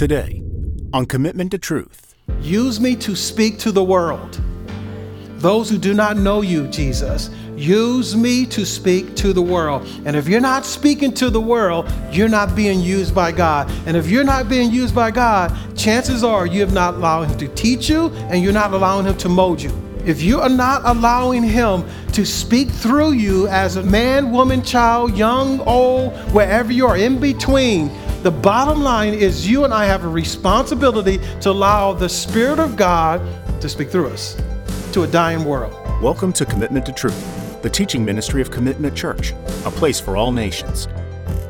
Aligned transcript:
Today, 0.00 0.42
on 0.94 1.04
Commitment 1.04 1.50
to 1.50 1.58
Truth, 1.58 2.14
Use 2.40 2.80
me 2.80 2.96
to 2.96 3.14
speak 3.14 3.58
to 3.58 3.70
the 3.70 3.84
world. 3.84 4.40
Those 5.36 5.68
who 5.68 5.76
do 5.76 5.92
not 5.92 6.16
know 6.16 6.40
you, 6.40 6.68
Jesus, 6.68 7.28
use 7.54 8.16
me 8.16 8.46
to 8.46 8.64
speak 8.64 9.14
to 9.16 9.34
the 9.34 9.42
world. 9.42 9.86
And 10.06 10.16
if 10.16 10.26
you're 10.26 10.40
not 10.40 10.64
speaking 10.64 11.12
to 11.16 11.28
the 11.28 11.42
world, 11.42 11.86
you're 12.10 12.30
not 12.30 12.56
being 12.56 12.80
used 12.80 13.14
by 13.14 13.30
God. 13.30 13.70
And 13.84 13.94
if 13.94 14.08
you're 14.08 14.24
not 14.24 14.48
being 14.48 14.70
used 14.70 14.94
by 14.94 15.10
God, 15.10 15.54
chances 15.76 16.24
are 16.24 16.46
you 16.46 16.60
have 16.60 16.72
not 16.72 16.94
allowed 16.94 17.24
Him 17.24 17.36
to 17.36 17.48
teach 17.48 17.90
you 17.90 18.08
and 18.30 18.42
you're 18.42 18.54
not 18.54 18.72
allowing 18.72 19.04
Him 19.04 19.18
to 19.18 19.28
mold 19.28 19.60
you. 19.60 19.70
If 20.06 20.22
you 20.22 20.40
are 20.40 20.48
not 20.48 20.80
allowing 20.86 21.42
Him 21.42 21.84
to 22.12 22.24
speak 22.24 22.70
through 22.70 23.12
you 23.12 23.48
as 23.48 23.76
a 23.76 23.82
man, 23.82 24.30
woman, 24.30 24.62
child, 24.62 25.14
young, 25.14 25.60
old, 25.60 26.14
wherever 26.32 26.72
you 26.72 26.86
are 26.86 26.96
in 26.96 27.20
between, 27.20 27.90
the 28.22 28.30
bottom 28.30 28.82
line 28.82 29.14
is 29.14 29.48
you 29.48 29.64
and 29.64 29.72
I 29.72 29.86
have 29.86 30.04
a 30.04 30.08
responsibility 30.08 31.18
to 31.40 31.50
allow 31.50 31.94
the 31.94 32.08
Spirit 32.08 32.58
of 32.58 32.76
God 32.76 33.22
to 33.62 33.68
speak 33.68 33.88
through 33.88 34.08
us 34.08 34.36
to 34.92 35.04
a 35.04 35.06
dying 35.06 35.42
world. 35.42 35.72
welcome 36.02 36.30
to 36.34 36.44
Commitment 36.44 36.84
to 36.84 36.92
Truth, 36.92 37.62
the 37.62 37.70
teaching 37.70 38.04
ministry 38.04 38.42
of 38.42 38.50
Commitment 38.50 38.94
Church, 38.94 39.32
a 39.64 39.70
place 39.70 39.98
for 39.98 40.18
all 40.18 40.32
nations. 40.32 40.86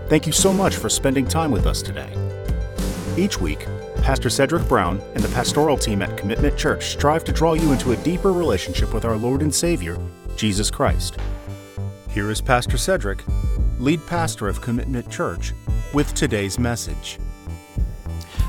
Thank 0.08 0.28
you 0.28 0.32
so 0.32 0.52
much 0.52 0.76
for 0.76 0.88
spending 0.88 1.26
time 1.26 1.50
with 1.50 1.66
us 1.66 1.82
today. 1.82 2.12
Each 3.16 3.40
week, 3.40 3.66
Pastor 3.96 4.30
Cedric 4.30 4.68
Brown 4.68 5.00
and 5.14 5.24
the 5.24 5.34
pastoral 5.34 5.76
team 5.76 6.02
at 6.02 6.16
Commitment 6.16 6.56
Church 6.56 6.84
strive 6.86 7.24
to 7.24 7.32
draw 7.32 7.54
you 7.54 7.72
into 7.72 7.92
a 7.92 7.96
deeper 7.96 8.32
relationship 8.32 8.94
with 8.94 9.04
our 9.04 9.16
Lord 9.16 9.42
and 9.42 9.52
Savior, 9.52 9.98
Jesus 10.36 10.70
Christ. 10.70 11.16
Here 12.10 12.30
is 12.30 12.40
Pastor 12.40 12.78
Cedric, 12.78 13.24
lead 13.80 14.06
pastor 14.06 14.46
of 14.46 14.60
Commitment 14.60 15.10
Church, 15.10 15.52
with 15.92 16.14
today's 16.14 16.58
message. 16.58 17.18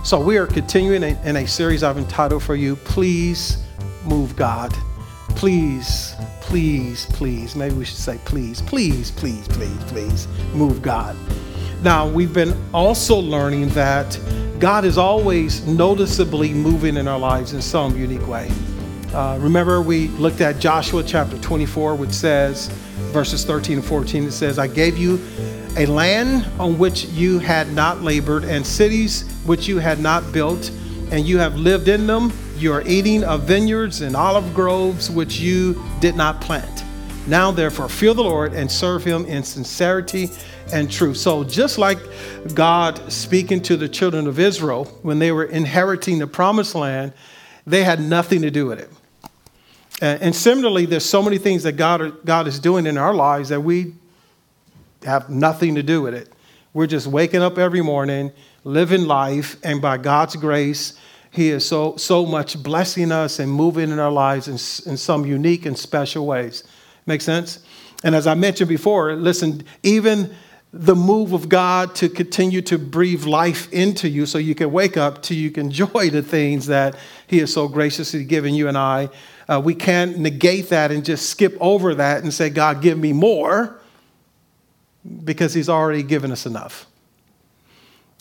So, 0.04 0.20
we 0.20 0.38
are 0.38 0.48
continuing 0.48 1.04
in 1.04 1.36
a 1.36 1.48
series 1.48 1.84
I've 1.84 1.98
entitled 1.98 2.44
for 2.44 2.56
you, 2.56 2.76
Please 2.76 3.62
Move 4.06 4.36
God. 4.36 4.74
Please, 5.30 6.16
please, 6.42 7.06
please. 7.08 7.56
Maybe 7.56 7.76
we 7.76 7.86
should 7.86 7.98
say, 7.98 8.20
please, 8.26 8.62
please, 8.62 9.12
please, 9.12 9.48
please, 9.48 9.84
please 9.86 10.28
move 10.54 10.82
God. 10.82 11.16
Now, 11.84 12.08
we've 12.08 12.34
been 12.34 12.56
also 12.74 13.18
learning 13.18 13.70
that 13.70 14.20
God 14.60 14.86
is 14.86 14.98
always 14.98 15.66
noticeably 15.66 16.54
moving 16.54 16.98
in 16.98 17.08
our 17.08 17.18
lives 17.18 17.54
in 17.54 17.62
some 17.62 17.98
unique 17.98 18.28
way. 18.28 18.52
Uh, 19.14 19.38
remember, 19.42 19.82
we 19.82 20.08
looked 20.10 20.42
at 20.42 20.60
Joshua 20.60 21.04
chapter 21.04 21.38
24, 21.40 21.96
which 21.96 22.12
says, 22.12 22.68
verses 23.12 23.44
13 23.46 23.80
and 23.80 23.86
14, 23.86 24.26
it 24.26 24.32
says, 24.32 24.60
I 24.60 24.68
gave 24.68 24.98
you 24.98 25.20
a 25.78 25.86
land 25.86 26.46
on 26.60 26.78
which 26.78 27.06
you 27.06 27.40
had 27.40 27.72
not 27.72 28.02
labored, 28.02 28.44
and 28.44 28.66
cities 28.66 29.24
which 29.46 29.68
you 29.68 29.78
had 29.78 30.00
not 30.00 30.32
built, 30.34 30.70
and 31.12 31.26
you 31.26 31.38
have 31.38 31.56
lived 31.56 31.88
in 31.88 32.08
them. 32.08 32.32
You 32.58 32.74
are 32.74 32.84
eating 32.86 33.24
of 33.24 33.44
vineyards 33.44 34.02
and 34.02 34.16
olive 34.16 34.54
groves 34.54 35.10
which 35.10 35.40
you 35.40 35.82
did 36.00 36.16
not 36.16 36.42
plant. 36.42 36.84
Now, 37.28 37.52
therefore, 37.52 37.88
fear 37.88 38.14
the 38.14 38.24
Lord 38.24 38.54
and 38.54 38.72
serve 38.72 39.04
him 39.04 39.26
in 39.26 39.44
sincerity 39.44 40.30
and 40.74 40.92
truth. 40.92 41.18
So, 41.18 41.44
just 41.44 41.78
like 41.78 42.00
God 42.54 43.12
speaking 43.12 43.62
to 43.64 43.78
the 43.78 43.88
children 43.88 44.28
of 44.28 44.40
Israel 44.40 44.86
when 45.04 45.20
they 45.20 45.32
were 45.32 45.46
inheriting 45.46 46.20
the 46.20 46.28
promised 46.28 46.76
land, 46.76 47.14
they 47.66 47.84
had 47.84 48.00
nothing 48.02 48.42
to 48.42 48.52
do 48.52 48.66
with 48.66 48.80
it. 48.80 48.90
And 50.02 50.36
similarly, 50.36 50.88
there's 50.88 51.06
so 51.06 51.22
many 51.22 51.38
things 51.38 51.62
that 51.64 51.74
God, 51.74 52.26
God 52.26 52.48
is 52.48 52.60
doing 52.60 52.88
in 52.88 52.98
our 52.98 53.14
lives 53.14 53.50
that 53.50 53.62
we 53.62 53.94
have 55.04 55.30
nothing 55.30 55.76
to 55.76 55.84
do 55.84 56.02
with 56.02 56.14
it. 56.14 56.32
We're 56.74 56.88
just 56.88 57.08
waking 57.08 57.42
up 57.42 57.58
every 57.58 57.82
morning, 57.82 58.32
living 58.64 59.06
life, 59.06 59.58
and 59.64 59.82
by 59.82 59.98
God's 59.98 60.36
grace, 60.36 60.94
He 61.32 61.50
is 61.50 61.66
so, 61.66 61.98
so 61.98 62.26
much 62.26 62.62
blessing 62.62 63.12
us 63.12 63.40
and 63.40 63.52
moving 63.52 63.92
in 63.92 64.00
our 64.00 64.12
lives 64.12 64.48
in, 64.48 64.54
in 64.90 64.98
some 64.98 65.26
unique 65.26 65.66
and 65.66 65.78
special 65.78 66.26
ways. 66.26 66.64
Make 67.06 67.22
sense? 67.22 67.60
And 68.04 68.16
as 68.16 68.26
I 68.26 68.36
mentioned 68.36 68.70
before, 68.70 69.14
listen, 69.16 69.64
even 69.84 70.34
the 70.74 70.96
move 70.96 71.34
of 71.34 71.50
God 71.50 71.94
to 71.96 72.08
continue 72.08 72.62
to 72.62 72.78
breathe 72.78 73.26
life 73.26 73.72
into 73.74 74.08
you 74.08 74.26
so 74.26 74.38
you 74.38 74.56
can 74.56 74.72
wake 74.72 74.96
up 74.96 75.22
to 75.24 75.36
you 75.36 75.52
can 75.52 75.66
enjoy 75.66 76.10
the 76.10 76.22
things 76.22 76.68
that 76.68 76.96
He 77.28 77.40
has 77.40 77.54
so 77.54 77.68
graciously 77.68 78.24
given 78.24 78.54
you 78.54 78.70
and 78.70 78.78
I. 78.78 79.10
Uh, 79.50 79.60
we 79.60 79.76
can't 79.76 80.18
negate 80.18 80.70
that 80.70 80.92
and 80.92 81.04
just 81.04 81.30
skip 81.30 81.58
over 81.60 81.96
that 81.96 82.24
and 82.24 82.34
say, 82.34 82.50
God, 82.50 82.82
give 82.82 82.98
me 82.98 83.12
more 83.12 83.81
because 85.24 85.54
he's 85.54 85.70
already 85.70 86.04
given 86.04 86.32
us 86.32 86.46
enough. 86.46 86.86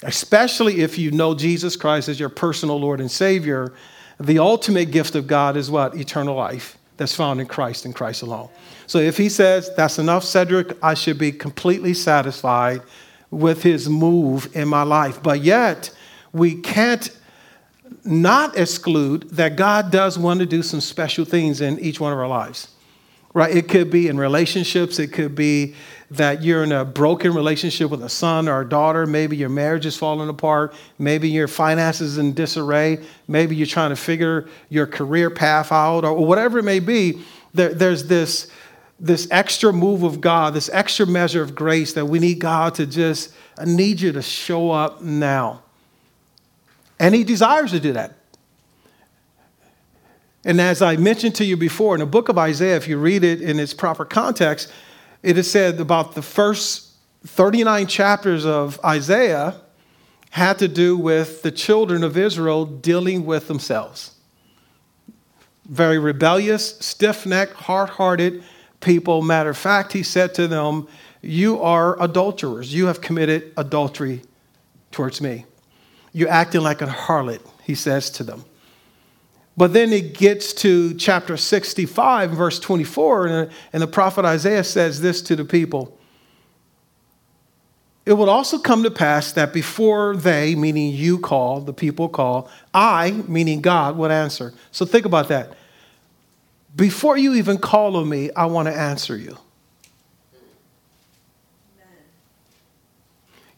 Especially 0.03 0.81
if 0.81 0.99
you 0.99 1.11
know 1.11 1.35
Jesus 1.35 1.77
Christ 1.77 2.09
as 2.09 2.19
your 2.19 2.31
personal 2.31 2.79
Lord 2.79 3.01
and 3.01 3.11
Savior, 3.11 3.75
the 4.19 4.39
ultimate 4.39 4.91
gift 4.91 5.15
of 5.15 5.27
God 5.27 5.57
is 5.57 5.71
what? 5.71 5.95
Eternal 5.95 6.35
life 6.35 6.79
that's 6.97 7.15
found 7.15 7.41
in 7.41 7.47
Christ 7.47 7.85
and 7.85 7.95
Christ 7.95 8.23
alone. 8.23 8.49
So 8.87 8.99
if 8.99 9.17
he 9.17 9.29
says, 9.29 9.71
That's 9.77 9.99
enough, 9.99 10.25
Cedric, 10.25 10.77
I 10.83 10.95
should 10.95 11.19
be 11.19 11.33
completely 11.33 11.95
satisfied 11.95 12.83
with 13.31 13.63
his 13.63 13.89
move 13.89 14.55
in 14.57 14.69
my 14.69 14.83
life. 14.83 15.23
But 15.23 15.43
yet, 15.43 15.91
we 16.33 16.55
can't 16.55 17.11
not 18.05 18.57
exclude 18.57 19.29
that 19.31 19.57
God 19.57 19.91
does 19.91 20.19
want 20.19 20.41
to 20.41 20.47
do 20.47 20.63
some 20.63 20.81
special 20.81 21.25
things 21.25 21.61
in 21.61 21.79
each 21.79 22.01
one 22.01 22.13
of 22.13 22.19
our 22.19 22.29
lives 22.29 22.69
right? 23.35 23.55
It 23.55 23.69
could 23.69 23.91
be 23.91 24.09
in 24.09 24.19
relationships. 24.19 24.99
It 24.99 25.09
could 25.09 25.35
be 25.35 25.75
that 26.10 26.43
you're 26.43 26.65
in 26.65 26.72
a 26.72 26.84
broken 26.84 27.32
relationship 27.32 27.88
with 27.88 28.03
a 28.03 28.09
son 28.09 28.48
or 28.48 28.62
a 28.62 28.69
daughter. 28.69 29.06
Maybe 29.06 29.37
your 29.37 29.48
marriage 29.48 29.87
is 29.87 29.97
falling 29.97 30.28
apart. 30.28 30.75
Maybe 30.98 31.28
your 31.28 31.47
finances 31.47 32.12
is 32.12 32.19
in 32.19 32.34
disarray. 32.34 32.98
Maybe 33.28 33.54
you're 33.54 33.66
trying 33.66 33.91
to 33.91 33.97
figure 33.97 34.48
your 34.69 34.87
career 34.87 35.31
path 35.31 35.71
out 35.71 36.04
or 36.04 36.15
whatever 36.26 36.59
it 36.59 36.65
may 36.65 36.81
be. 36.81 37.22
There, 37.54 37.72
there's 37.72 38.06
this, 38.06 38.50
this 38.98 39.28
extra 39.31 39.72
move 39.72 40.03
of 40.03 40.21
God, 40.21 40.54
this 40.54 40.69
extra 40.72 41.06
measure 41.06 41.43
of 41.43 41.54
grace 41.54 41.93
that 41.93 42.06
we 42.06 42.19
need 42.19 42.41
God 42.41 42.75
to 42.75 42.87
just, 42.87 43.32
I 43.56 43.65
need 43.65 44.00
you 44.00 44.10
to 44.12 44.22
show 44.22 44.72
up 44.72 45.03
now. 45.03 45.62
And 46.98 47.15
He 47.15 47.22
desires 47.22 47.71
to 47.71 47.78
do 47.78 47.92
that. 47.92 48.15
And 50.44 50.60
as 50.60 50.82
I 50.82 50.97
mentioned 50.97 51.34
to 51.37 51.44
you 51.44 51.56
before, 51.56 51.94
in 51.94 52.00
the 52.00 52.06
book 52.06 52.28
of 52.28 52.38
Isaiah, 52.38 52.77
if 52.77 52.88
you 52.88 52.98
read 52.98 53.22
it 53.22 53.42
in 53.42 53.60
its 53.60 53.75
proper 53.75 54.04
context, 54.04 54.72
it 55.23 55.37
is 55.37 55.51
said 55.51 55.81
about 55.81 56.15
the 56.15 56.23
first 56.23 56.91
39 57.27 57.87
chapters 57.87 58.47
of 58.47 58.83
Isaiah 58.85 59.61
had 60.31 60.59
to 60.61 60.69
do 60.69 60.97
with 60.97 61.43
the 61.43 61.51
children 61.51 62.03
of 62.03 62.17
Israel 62.17 62.65
dealing 62.65 63.27
with 63.27 63.49
themselves. 63.49 64.13
Very 65.69 65.99
rebellious, 65.99 66.79
stiff 66.79 67.27
necked, 67.27 67.53
hard 67.53 67.91
hearted 67.91 68.43
people. 68.81 69.23
Matter 69.23 69.51
of 69.51 69.59
fact, 69.59 69.93
he 69.93 70.03
said 70.03 70.35
to 70.35 70.49
them, 70.49 70.89
You 71.21 71.61
are 71.61 72.01
adulterers. 72.03 72.73
You 72.73 72.87
have 72.87 73.01
committed 73.01 73.53
adultery 73.57 74.23
towards 74.91 75.21
me. 75.21 75.45
You're 76.13 76.31
acting 76.31 76.63
like 76.63 76.81
a 76.83 76.87
harlot, 76.87 77.41
he 77.63 77.75
says 77.75 78.11
to 78.11 78.25
them. 78.25 78.45
But 79.60 79.75
then 79.75 79.93
it 79.93 80.15
gets 80.15 80.54
to 80.54 80.94
chapter 80.94 81.37
65, 81.37 82.31
verse 82.31 82.59
24, 82.59 83.50
and, 83.75 83.82
the 83.82 83.87
prophet 83.87 84.25
Isaiah 84.25 84.65
says 84.65 85.03
this 85.03 85.21
to 85.21 85.37
the 85.37 85.44
people 85.44 85.98
It 88.06 88.15
will 88.15 88.31
also 88.31 88.59
come 88.59 88.84
to 88.84 88.91
pass 88.91 89.32
that 89.32 89.53
before 89.53 90.16
they, 90.16 90.54
meaning 90.54 90.94
you 90.94 91.19
call, 91.19 91.60
the 91.60 91.75
people 91.75 92.09
call, 92.09 92.48
I, 92.72 93.10
meaning 93.28 93.60
God, 93.60 93.98
would 93.98 94.10
answer. 94.10 94.54
So 94.72 94.87
think 94.87 95.04
about 95.04 95.28
that. 95.28 95.53
Before 96.75 97.19
you 97.19 97.34
even 97.34 97.59
call 97.59 97.97
on 97.97 98.09
me, 98.09 98.31
I 98.34 98.47
want 98.47 98.66
to 98.66 98.75
answer 98.75 99.15
you. 99.15 99.37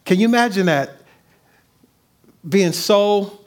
Can 0.03 0.19
you 0.19 0.27
imagine 0.27 0.65
that 0.65 0.97
being 2.49 2.73
so 2.73 3.42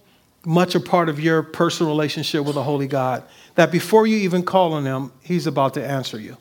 much 0.46 0.76
a 0.76 0.80
part 0.80 1.08
of 1.08 1.18
your 1.18 1.42
personal 1.42 1.90
relationship 1.90 2.44
with 2.44 2.54
the 2.54 2.62
Holy 2.62 2.86
God 2.86 3.24
that 3.56 3.72
before 3.72 4.06
you 4.06 4.16
even 4.18 4.44
call 4.44 4.72
on 4.72 4.86
Him, 4.86 5.12
He's 5.20 5.46
about 5.46 5.74
to 5.74 5.84
answer 5.84 6.18
you. 6.18 6.36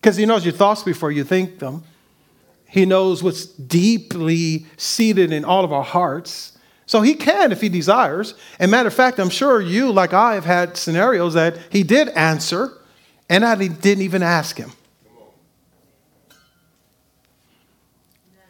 Because 0.00 0.16
He 0.16 0.26
knows 0.26 0.44
your 0.44 0.52
thoughts 0.52 0.82
before 0.82 1.10
you 1.10 1.24
think 1.24 1.58
them, 1.58 1.84
He 2.68 2.84
knows 2.84 3.22
what's 3.22 3.46
deeply 3.46 4.66
seated 4.76 5.32
in 5.32 5.44
all 5.44 5.64
of 5.64 5.72
our 5.72 5.82
hearts. 5.82 6.58
So 6.84 7.00
He 7.00 7.14
can 7.14 7.50
if 7.50 7.62
He 7.62 7.70
desires. 7.70 8.34
And 8.58 8.70
matter 8.70 8.88
of 8.88 8.94
fact, 8.94 9.18
I'm 9.18 9.30
sure 9.30 9.60
you, 9.60 9.90
like 9.90 10.12
I, 10.12 10.34
have 10.34 10.44
had 10.44 10.76
scenarios 10.76 11.32
that 11.32 11.56
He 11.70 11.82
did 11.82 12.10
answer 12.10 12.72
and 13.30 13.42
I 13.42 13.54
didn't 13.54 14.02
even 14.02 14.22
ask 14.22 14.58
Him. 14.58 14.72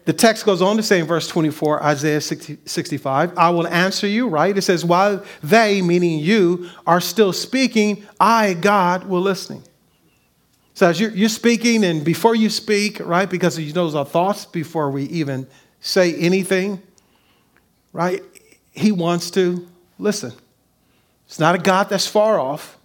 The 0.04 0.12
text 0.12 0.44
goes 0.44 0.60
on 0.60 0.76
to 0.78 0.82
say 0.82 0.98
in 0.98 1.06
verse 1.06 1.28
24, 1.28 1.82
Isaiah 1.82 2.20
60, 2.20 2.58
65, 2.64 3.38
I 3.38 3.50
will 3.50 3.68
answer 3.68 4.06
you, 4.06 4.28
right? 4.28 4.56
It 4.56 4.62
says, 4.62 4.84
while 4.84 5.24
they, 5.42 5.80
meaning 5.80 6.18
you, 6.18 6.68
are 6.86 7.00
still 7.00 7.32
speaking, 7.32 8.04
I, 8.18 8.54
God, 8.54 9.04
will 9.04 9.20
listening. 9.20 9.62
So 10.74 10.88
as 10.88 11.00
you're, 11.00 11.10
you're 11.10 11.28
speaking, 11.28 11.84
and 11.84 12.04
before 12.04 12.34
you 12.34 12.50
speak, 12.50 12.98
right, 13.00 13.30
because 13.30 13.56
He 13.56 13.72
knows 13.72 13.94
our 13.94 14.04
thoughts 14.04 14.44
before 14.44 14.90
we 14.90 15.04
even 15.04 15.46
say 15.80 16.14
anything, 16.14 16.82
right? 17.92 18.22
He 18.72 18.90
wants 18.90 19.30
to 19.32 19.68
listen. 19.98 20.32
It's 21.26 21.38
not 21.38 21.54
a 21.54 21.58
God 21.58 21.88
that's 21.88 22.06
far 22.06 22.40
off. 22.40 22.76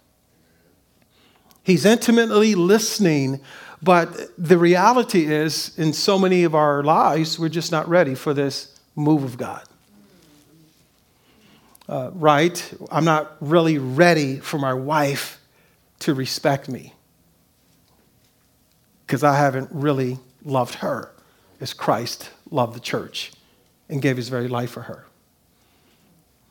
He's 1.64 1.84
intimately 1.84 2.54
listening, 2.54 3.40
but 3.82 4.30
the 4.36 4.58
reality 4.58 5.26
is, 5.26 5.76
in 5.78 5.92
so 5.92 6.18
many 6.18 6.44
of 6.44 6.54
our 6.54 6.82
lives, 6.82 7.38
we're 7.38 7.48
just 7.48 7.70
not 7.70 7.88
ready 7.88 8.14
for 8.14 8.34
this 8.34 8.78
move 8.96 9.22
of 9.22 9.36
God. 9.38 9.62
Uh, 11.88 12.10
right? 12.14 12.72
I'm 12.90 13.04
not 13.04 13.36
really 13.40 13.78
ready 13.78 14.40
for 14.40 14.58
my 14.58 14.74
wife 14.74 15.40
to 16.00 16.12
respect 16.12 16.68
me 16.68 16.92
because 19.06 19.24
I 19.24 19.36
haven't 19.36 19.70
really 19.72 20.18
loved 20.44 20.74
her 20.76 21.12
as 21.60 21.72
Christ 21.72 22.30
loved 22.50 22.74
the 22.74 22.80
church 22.80 23.32
and 23.88 24.02
gave 24.02 24.16
his 24.16 24.28
very 24.28 24.48
life 24.48 24.70
for 24.70 24.82
her. 24.82 25.06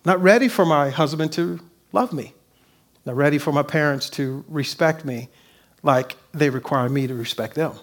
Not 0.06 0.21
ready 0.21 0.47
for 0.47 0.65
my 0.65 0.89
husband 0.89 1.33
to 1.33 1.59
love 1.91 2.13
me. 2.13 2.33
Not 3.06 3.15
ready 3.15 3.38
for 3.38 3.51
my 3.51 3.63
parents 3.63 4.09
to 4.12 4.44
respect 4.47 5.06
me 5.06 5.30
like 5.87 6.17
they 6.33 6.51
require 6.51 6.87
me 6.89 7.07
to 7.07 7.15
respect 7.15 7.55
them. 7.55 7.73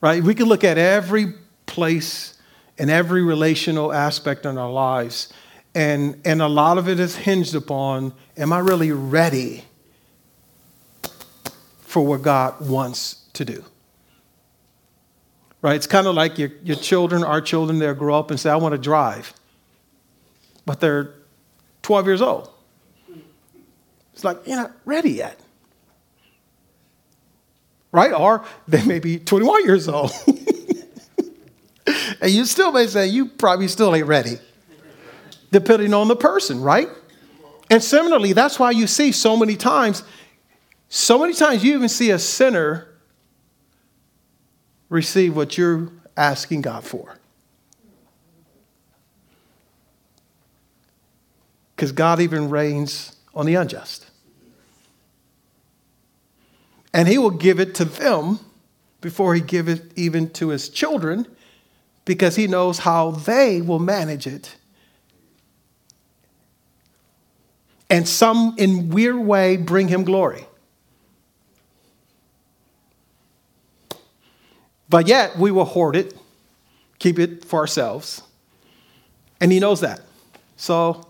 Right? 0.00 0.22
We 0.22 0.34
can 0.34 0.46
look 0.46 0.62
at 0.62 0.78
every 0.78 1.32
place 1.66 2.38
and 2.78 2.90
every 2.90 3.22
relational 3.22 3.92
aspect 3.92 4.46
in 4.46 4.58
our 4.58 4.70
lives, 4.70 5.32
and, 5.74 6.20
and 6.24 6.42
a 6.42 6.48
lot 6.48 6.78
of 6.78 6.88
it 6.88 7.00
is 7.00 7.16
hinged 7.16 7.54
upon 7.54 8.12
am 8.36 8.52
I 8.52 8.58
really 8.58 8.92
ready 8.92 9.64
for 11.80 12.04
what 12.04 12.22
God 12.22 12.60
wants 12.60 13.24
to 13.32 13.44
do? 13.44 13.64
Right? 15.62 15.76
It's 15.76 15.86
kind 15.86 16.06
of 16.06 16.14
like 16.14 16.38
your, 16.38 16.50
your 16.62 16.76
children, 16.76 17.24
our 17.24 17.40
children, 17.40 17.78
they'll 17.78 17.94
grow 17.94 18.18
up 18.18 18.30
and 18.30 18.38
say, 18.38 18.50
I 18.50 18.56
want 18.56 18.72
to 18.72 18.78
drive. 18.78 19.32
But 20.66 20.80
they're 20.80 21.14
12 21.82 22.06
years 22.06 22.22
old. 22.22 22.50
It's 24.12 24.24
like, 24.24 24.46
you're 24.46 24.56
not 24.56 24.72
ready 24.84 25.12
yet. 25.12 25.41
Right? 27.92 28.12
Or 28.12 28.44
they 28.66 28.84
may 28.84 28.98
be 28.98 29.18
21 29.18 29.64
years 29.66 29.86
old. 29.86 30.10
and 32.20 32.30
you 32.30 32.46
still 32.46 32.72
may 32.72 32.86
say, 32.86 33.06
you 33.06 33.26
probably 33.26 33.68
still 33.68 33.94
ain't 33.94 34.06
ready, 34.06 34.38
depending 35.50 35.92
on 35.92 36.08
the 36.08 36.16
person, 36.16 36.62
right? 36.62 36.88
And 37.70 37.82
similarly, 37.82 38.32
that's 38.32 38.58
why 38.58 38.70
you 38.70 38.86
see 38.86 39.12
so 39.12 39.36
many 39.36 39.56
times, 39.56 40.02
so 40.88 41.18
many 41.18 41.34
times 41.34 41.62
you 41.64 41.74
even 41.74 41.88
see 41.88 42.10
a 42.10 42.18
sinner 42.18 42.88
receive 44.88 45.34
what 45.34 45.56
you're 45.56 45.90
asking 46.16 46.60
God 46.60 46.84
for. 46.84 47.18
Because 51.74 51.92
God 51.92 52.20
even 52.20 52.50
rains 52.50 53.16
on 53.34 53.46
the 53.46 53.54
unjust. 53.54 54.11
And 56.92 57.08
he 57.08 57.18
will 57.18 57.30
give 57.30 57.58
it 57.58 57.74
to 57.76 57.84
them 57.84 58.38
before 59.00 59.34
he 59.34 59.40
give 59.40 59.68
it 59.68 59.92
even 59.96 60.30
to 60.30 60.48
his 60.48 60.68
children 60.68 61.26
because 62.04 62.36
he 62.36 62.46
knows 62.46 62.80
how 62.80 63.12
they 63.12 63.60
will 63.60 63.78
manage 63.78 64.26
it. 64.26 64.56
And 67.88 68.08
some 68.08 68.54
in 68.58 68.88
weird 68.88 69.16
way 69.16 69.56
bring 69.56 69.88
him 69.88 70.04
glory. 70.04 70.46
But 74.88 75.06
yet 75.08 75.38
we 75.38 75.50
will 75.50 75.64
hoard 75.64 75.96
it, 75.96 76.14
keep 76.98 77.18
it 77.18 77.44
for 77.44 77.60
ourselves. 77.60 78.22
And 79.40 79.50
he 79.50 79.58
knows 79.58 79.80
that. 79.80 80.02
So 80.56 81.08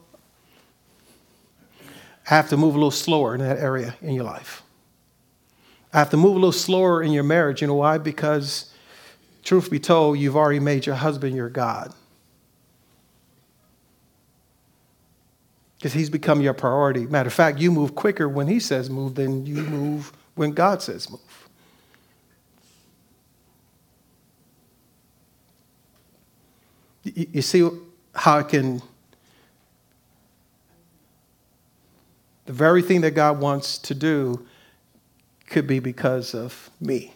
I 2.31 2.35
have 2.37 2.49
to 2.51 2.57
move 2.57 2.75
a 2.75 2.79
little 2.79 2.91
slower 2.91 3.35
in 3.35 3.41
that 3.41 3.59
area 3.59 3.97
in 4.01 4.15
your 4.15 4.25
life. 4.25 4.63
I 5.93 5.99
have 5.99 6.11
to 6.11 6.17
move 6.17 6.33
a 6.33 6.35
little 6.35 6.53
slower 6.53 7.03
in 7.03 7.13
your 7.13 7.23
marriage. 7.23 7.61
You 7.61 7.67
know 7.67 7.75
why? 7.75 7.99
Because, 7.99 8.73
truth 9.43 9.71
be 9.71 9.79
told, 9.79 10.19
you've 10.19 10.37
already 10.37 10.61
made 10.61 10.87
your 10.87 10.95
husband 10.95 11.37
your 11.37 11.51
God. 11.51 11.93
Because 15.77 15.93
he's 15.93 16.09
become 16.09 16.41
your 16.41 16.55
priority. 16.55 17.07
Matter 17.07 17.27
of 17.27 17.33
fact, 17.33 17.59
you 17.59 17.71
move 17.71 17.95
quicker 17.95 18.29
when 18.29 18.47
he 18.47 18.61
says 18.61 18.89
move 18.89 19.17
than 19.17 19.45
you 19.45 19.57
move 19.57 20.13
when 20.35 20.53
God 20.53 20.81
says 20.81 21.11
move. 21.11 21.21
You 27.05 27.43
see 27.43 27.69
how 28.15 28.39
it 28.39 28.49
can, 28.49 28.81
the 32.47 32.53
very 32.53 32.81
thing 32.81 33.01
that 33.01 33.11
God 33.11 33.41
wants 33.41 33.77
to 33.79 33.95
do 33.95 34.47
could 35.53 35.67
be 35.67 35.79
because 35.79 36.35
of 36.35 36.71
me. 36.81 37.15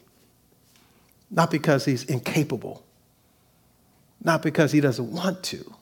Not 1.31 1.51
because 1.51 1.85
he's 1.85 2.05
incapable, 2.05 2.85
not 4.23 4.43
because 4.43 4.71
he 4.71 4.81
doesn't 4.81 5.11
want 5.11 5.43
to, 5.45 5.75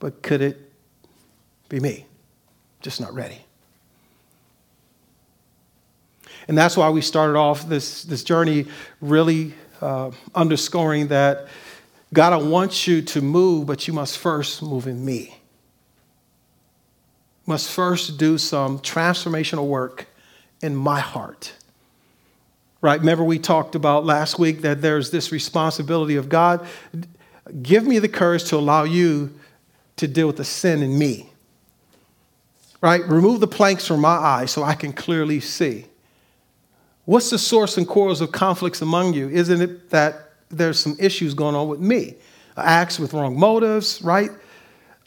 but 0.00 0.22
could 0.22 0.40
it 0.40 0.72
be 1.68 1.78
me? 1.78 2.06
Just 2.80 3.00
not 3.00 3.14
ready. 3.14 3.38
And 6.48 6.56
that's 6.56 6.76
why 6.76 6.90
we 6.90 7.00
started 7.00 7.36
off 7.36 7.68
this, 7.68 8.02
this 8.04 8.24
journey 8.24 8.66
really 9.00 9.54
uh, 9.80 10.10
underscoring 10.34 11.08
that 11.08 11.46
God, 12.12 12.32
I 12.32 12.36
want 12.36 12.86
you 12.86 13.02
to 13.02 13.20
move, 13.20 13.66
but 13.66 13.86
you 13.86 13.92
must 13.92 14.18
first 14.18 14.62
move 14.62 14.86
in 14.86 15.04
me. 15.04 15.36
Must 17.46 17.70
first 17.70 18.16
do 18.16 18.38
some 18.38 18.78
transformational 18.78 19.66
work 19.66 20.06
in 20.60 20.74
my 20.74 21.00
heart. 21.00 21.52
Right? 22.80 23.00
Remember, 23.00 23.24
we 23.24 23.38
talked 23.38 23.74
about 23.74 24.04
last 24.04 24.38
week 24.38 24.62
that 24.62 24.82
there's 24.82 25.10
this 25.10 25.32
responsibility 25.32 26.16
of 26.16 26.28
God. 26.28 26.66
Give 27.62 27.86
me 27.86 27.98
the 27.98 28.08
courage 28.08 28.44
to 28.44 28.56
allow 28.56 28.84
you 28.84 29.34
to 29.96 30.06
deal 30.06 30.26
with 30.26 30.36
the 30.36 30.44
sin 30.44 30.82
in 30.82 30.98
me. 30.98 31.30
Right? 32.80 33.06
Remove 33.08 33.40
the 33.40 33.46
planks 33.46 33.86
from 33.86 34.00
my 34.00 34.08
eyes 34.08 34.50
so 34.50 34.62
I 34.62 34.74
can 34.74 34.92
clearly 34.92 35.40
see. 35.40 35.86
What's 37.04 37.30
the 37.30 37.38
source 37.38 37.78
and 37.78 37.86
cause 37.86 38.20
of 38.20 38.32
conflicts 38.32 38.82
among 38.82 39.14
you? 39.14 39.28
Isn't 39.28 39.60
it 39.60 39.90
that 39.90 40.26
there's 40.50 40.78
some 40.78 40.96
issues 40.98 41.34
going 41.34 41.54
on 41.54 41.68
with 41.68 41.80
me. 41.80 42.14
Acts 42.56 42.98
with 42.98 43.12
wrong 43.12 43.38
motives, 43.38 44.00
right? 44.02 44.30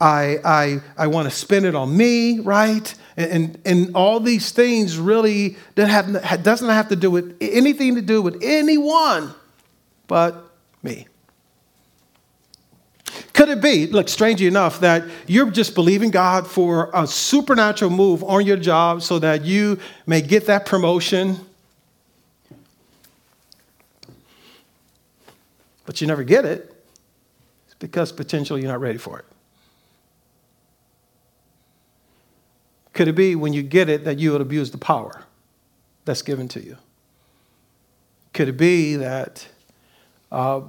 I, 0.01 0.38
I, 0.45 0.81
I 0.97 1.07
want 1.07 1.30
to 1.30 1.35
spend 1.35 1.66
it 1.66 1.76
on 1.76 1.95
me, 1.95 2.40
right? 2.40 2.94
And, 3.18 3.31
and, 3.31 3.62
and 3.66 3.95
all 3.95 4.19
these 4.19 4.52
things 4.52 4.97
really 4.97 5.57
have, 5.76 6.44
doesn't 6.44 6.69
have 6.69 6.90
to 6.90 6.95
do 6.95 7.12
with 7.12 7.38
anything 7.42 7.95
to 7.95 8.02
do 8.02 8.21
with 8.21 8.40
anyone 8.42 9.33
but 10.07 10.52
me. 10.81 11.07
Could 13.33 13.50
it 13.50 13.62
be, 13.62 13.88
look, 13.88 14.09
strangely 14.09 14.47
enough, 14.47 14.80
that 14.81 15.04
you're 15.28 15.50
just 15.52 15.76
believing 15.76 16.12
God 16.12 16.47
for 16.47 16.90
a 16.94 17.06
supernatural 17.07 17.92
move 17.92 18.24
on 18.24 18.45
your 18.45 18.57
job 18.57 19.02
so 19.02 19.19
that 19.19 19.45
you 19.45 19.80
may 20.06 20.21
get 20.21 20.45
that 20.47 20.66
promotion 20.66 21.40
but 25.90 26.00
you 26.02 26.06
never 26.06 26.24
get 26.24 26.45
it, 26.45 26.71
it's 27.66 27.74
because 27.80 28.12
potentially 28.12 28.62
you're 28.62 28.69
not 28.69 28.80
ready 28.80 29.00
for 29.00 29.18
it. 29.18 29.26
Could 32.94 33.08
it 33.08 33.14
be 33.14 33.36
when 33.36 33.54
you 33.54 33.64
get 33.64 33.90
it 33.90 34.04
that 34.06 34.19
you 34.19 34.31
would 34.31 34.42
abuse 34.42 34.72
the 34.72 34.78
power 34.78 35.24
that's 36.06 36.22
given 36.22 36.48
to 36.50 36.64
you? 36.64 36.78
Could 38.34 38.50
it 38.50 38.58
be 38.58 38.96
that 38.96 39.48
uh, 40.31 40.62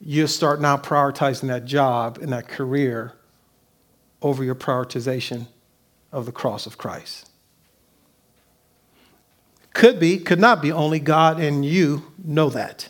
you 0.00 0.26
start 0.26 0.60
now 0.60 0.76
prioritizing 0.76 1.48
that 1.48 1.64
job 1.64 2.18
and 2.18 2.32
that 2.32 2.48
career 2.48 3.12
over 4.22 4.42
your 4.44 4.54
prioritization 4.54 5.46
of 6.12 6.26
the 6.26 6.32
cross 6.32 6.66
of 6.66 6.78
Christ? 6.78 7.30
Could 9.72 9.98
be, 9.98 10.18
could 10.18 10.38
not 10.38 10.62
be, 10.62 10.70
only 10.70 11.00
God 11.00 11.40
and 11.40 11.64
you 11.64 12.12
know 12.22 12.48
that. 12.50 12.88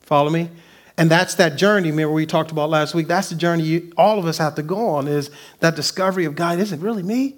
Follow 0.00 0.30
me? 0.30 0.50
And 0.98 1.08
that's 1.08 1.36
that 1.36 1.54
journey, 1.54 1.92
remember 1.92 2.12
we 2.12 2.26
talked 2.26 2.50
about 2.50 2.70
last 2.70 2.92
week. 2.92 3.06
That's 3.06 3.28
the 3.28 3.36
journey 3.36 3.62
you, 3.62 3.92
all 3.96 4.18
of 4.18 4.26
us 4.26 4.36
have 4.38 4.56
to 4.56 4.64
go 4.64 4.88
on 4.88 5.06
is 5.06 5.30
that 5.60 5.76
discovery 5.76 6.24
of 6.24 6.34
God, 6.34 6.58
is 6.58 6.72
it 6.72 6.80
really 6.80 7.04
me? 7.04 7.36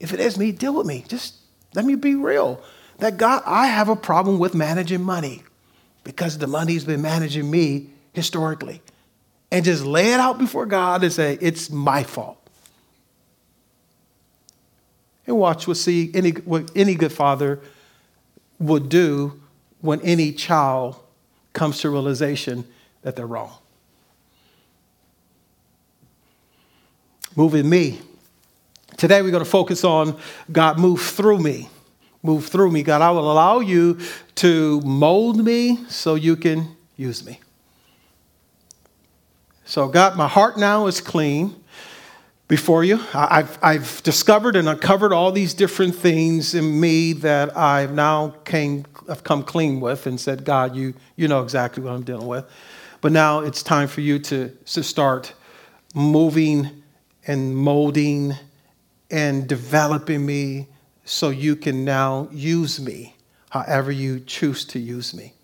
If 0.00 0.14
it 0.14 0.20
is 0.20 0.38
me, 0.38 0.52
deal 0.52 0.74
with 0.74 0.86
me. 0.86 1.04
Just 1.06 1.34
let 1.74 1.84
me 1.84 1.96
be 1.96 2.14
real. 2.14 2.62
That 2.98 3.18
God, 3.18 3.42
I 3.44 3.66
have 3.66 3.90
a 3.90 3.96
problem 3.96 4.38
with 4.38 4.54
managing 4.54 5.02
money 5.02 5.42
because 6.02 6.38
the 6.38 6.46
money's 6.46 6.84
been 6.84 7.02
managing 7.02 7.50
me 7.50 7.90
historically. 8.14 8.80
And 9.52 9.66
just 9.66 9.84
lay 9.84 10.14
it 10.14 10.18
out 10.18 10.38
before 10.38 10.64
God 10.64 11.04
and 11.04 11.12
say, 11.12 11.36
it's 11.42 11.68
my 11.68 12.04
fault. 12.04 12.38
And 15.26 15.36
watch 15.36 15.68
what 15.68 15.76
see 15.76 16.10
any 16.14 16.30
what 16.30 16.70
any 16.74 16.94
good 16.94 17.12
father 17.12 17.60
would 18.58 18.88
do 18.88 19.40
when 19.80 20.00
any 20.00 20.32
child 20.32 20.96
comes 21.52 21.80
to 21.80 21.90
realization 21.90 22.66
that 23.04 23.14
they're 23.14 23.26
wrong. 23.26 23.52
move 27.36 27.54
in 27.54 27.68
me. 27.68 28.00
Today 28.96 29.22
we're 29.22 29.30
going 29.30 29.44
to 29.44 29.50
focus 29.50 29.84
on 29.84 30.16
God 30.50 30.78
move 30.78 31.00
through 31.00 31.38
me. 31.38 31.68
Move 32.22 32.46
through 32.46 32.70
me. 32.70 32.82
God, 32.82 33.02
I 33.02 33.10
will 33.10 33.30
allow 33.30 33.60
you 33.60 33.98
to 34.36 34.80
mold 34.80 35.44
me 35.44 35.84
so 35.88 36.14
you 36.14 36.36
can 36.36 36.76
use 36.96 37.24
me. 37.24 37.40
So, 39.66 39.88
God, 39.88 40.16
my 40.16 40.28
heart 40.28 40.58
now 40.58 40.86
is 40.86 41.00
clean 41.00 41.54
before 42.48 42.84
you. 42.84 43.00
I've, 43.12 43.58
I've 43.62 44.02
discovered 44.04 44.56
and 44.56 44.68
uncovered 44.68 45.12
all 45.12 45.32
these 45.32 45.54
different 45.54 45.94
things 45.94 46.54
in 46.54 46.80
me 46.80 47.14
that 47.14 47.56
I've 47.56 47.92
now 47.92 48.34
came, 48.44 48.84
I've 49.08 49.24
come 49.24 49.42
clean 49.42 49.80
with 49.80 50.06
and 50.06 50.20
said, 50.20 50.44
God, 50.44 50.76
you, 50.76 50.94
you 51.16 51.28
know 51.28 51.42
exactly 51.42 51.82
what 51.82 51.92
I'm 51.92 52.04
dealing 52.04 52.26
with. 52.26 52.46
But 53.04 53.12
now 53.12 53.40
it's 53.40 53.62
time 53.62 53.86
for 53.88 54.00
you 54.00 54.18
to, 54.20 54.48
to 54.48 54.82
start 54.82 55.34
moving 55.94 56.82
and 57.26 57.54
molding 57.54 58.32
and 59.10 59.46
developing 59.46 60.24
me 60.24 60.68
so 61.04 61.28
you 61.28 61.54
can 61.54 61.84
now 61.84 62.30
use 62.32 62.80
me 62.80 63.14
however 63.50 63.92
you 63.92 64.20
choose 64.20 64.64
to 64.68 64.78
use 64.78 65.12
me. 65.12 65.34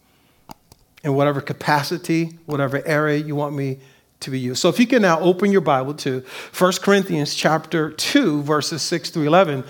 In 1.04 1.12
whatever 1.12 1.42
capacity, 1.42 2.38
whatever 2.46 2.80
area 2.86 3.18
you 3.18 3.36
want 3.36 3.54
me 3.54 3.80
to 4.20 4.30
be 4.30 4.38
used. 4.38 4.62
So 4.62 4.70
if 4.70 4.78
you 4.78 4.86
can 4.86 5.02
now 5.02 5.20
open 5.20 5.52
your 5.52 5.60
Bible 5.60 5.92
to 5.96 6.24
1 6.58 6.72
Corinthians 6.80 7.34
chapter 7.34 7.90
2, 7.90 8.42
verses 8.42 8.80
6 8.80 9.10
through 9.10 9.26
11. 9.26 9.64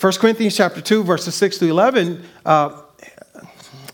1 0.00 0.12
Corinthians 0.14 0.56
chapter 0.56 0.80
2, 0.80 1.04
verses 1.04 1.34
6 1.34 1.58
through 1.58 1.68
11 1.68 2.24
uh, 2.46 2.80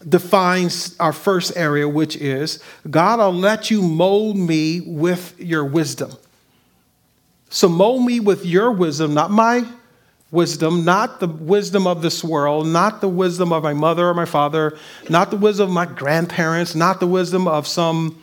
defines 0.09 0.97
our 1.01 1.13
first 1.13 1.57
area, 1.57 1.89
which 1.89 2.17
is 2.17 2.63
God, 2.89 3.21
I'll 3.21 3.33
let 3.33 3.71
you 3.71 3.83
mold 3.83 4.37
me 4.37 4.81
with 4.81 5.39
your 5.39 5.65
wisdom. 5.65 6.13
So 7.51 7.69
mold 7.69 8.05
me 8.05 8.21
with 8.21 8.45
your 8.45 8.71
wisdom, 8.73 9.15
not 9.15 9.31
my 9.31 9.67
wisdom, 10.31 10.85
not 10.85 11.21
the 11.21 11.29
wisdom 11.29 11.87
of 11.87 12.03
this 12.03 12.23
world, 12.23 12.67
not 12.67 13.01
the 13.01 13.09
wisdom 13.09 13.53
of 13.53 13.63
my 13.63 13.73
mother 13.73 14.09
or 14.09 14.15
my 14.15 14.25
father, 14.25 14.77
not 15.09 15.31
the 15.31 15.37
wisdom 15.37 15.69
of 15.69 15.75
my 15.75 15.87
grandparents, 15.87 16.75
not 16.75 17.01
the 17.01 17.07
wisdom 17.07 17.47
of 17.47 17.67
some 17.67 18.21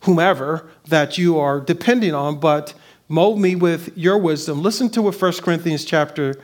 whomever 0.00 0.68
that 0.88 1.18
you 1.18 1.38
are 1.38 1.60
depending 1.60 2.14
on, 2.14 2.38
but 2.38 2.74
mold 3.08 3.40
me 3.40 3.54
with 3.54 3.96
your 3.96 4.18
wisdom. 4.18 4.62
Listen 4.62 4.88
to 4.90 5.02
what 5.02 5.20
1 5.20 5.32
Corinthians 5.34 5.84
chapter 5.84 6.34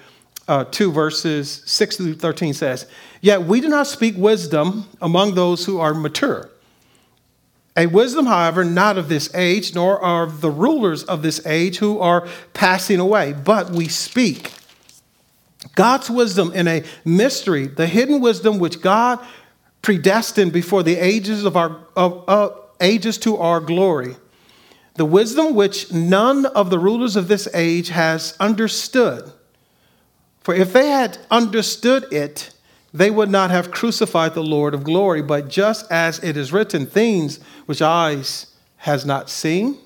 uh, 0.52 0.64
2, 0.64 0.92
verses 0.92 1.62
6 1.64 1.96
through 1.96 2.14
13 2.14 2.52
says. 2.52 2.86
Yet 3.22 3.44
we 3.44 3.62
do 3.62 3.68
not 3.68 3.86
speak 3.86 4.14
wisdom 4.18 4.86
among 5.00 5.34
those 5.34 5.64
who 5.64 5.80
are 5.80 5.94
mature. 5.94 6.50
A 7.74 7.86
wisdom, 7.86 8.26
however, 8.26 8.62
not 8.62 8.98
of 8.98 9.08
this 9.08 9.34
age, 9.34 9.74
nor 9.74 10.04
of 10.04 10.42
the 10.42 10.50
rulers 10.50 11.04
of 11.04 11.22
this 11.22 11.46
age 11.46 11.78
who 11.78 12.00
are 12.00 12.28
passing 12.52 13.00
away, 13.00 13.32
but 13.32 13.70
we 13.70 13.88
speak 13.88 14.52
God's 15.74 16.10
wisdom 16.10 16.52
in 16.52 16.68
a 16.68 16.84
mystery, 17.02 17.66
the 17.66 17.86
hidden 17.86 18.20
wisdom 18.20 18.58
which 18.58 18.82
God 18.82 19.24
predestined 19.80 20.52
before 20.52 20.82
the 20.82 20.96
ages 20.96 21.46
of 21.46 21.56
our 21.56 21.78
of, 21.96 22.58
ages 22.78 23.16
to 23.18 23.38
our 23.38 23.58
glory. 23.60 24.16
The 24.96 25.06
wisdom 25.06 25.54
which 25.54 25.90
none 25.90 26.44
of 26.44 26.68
the 26.68 26.78
rulers 26.78 27.16
of 27.16 27.28
this 27.28 27.48
age 27.54 27.88
has 27.88 28.36
understood. 28.38 29.32
For 30.42 30.54
if 30.54 30.72
they 30.72 30.88
had 30.88 31.18
understood 31.30 32.12
it, 32.12 32.52
they 32.92 33.10
would 33.10 33.30
not 33.30 33.50
have 33.50 33.70
crucified 33.70 34.34
the 34.34 34.42
Lord 34.42 34.74
of 34.74 34.84
glory. 34.84 35.22
But 35.22 35.48
just 35.48 35.90
as 35.90 36.22
it 36.22 36.36
is 36.36 36.52
written, 36.52 36.86
things 36.86 37.40
which 37.66 37.80
eyes 37.80 38.54
has 38.78 39.06
not 39.06 39.30
seen, 39.30 39.78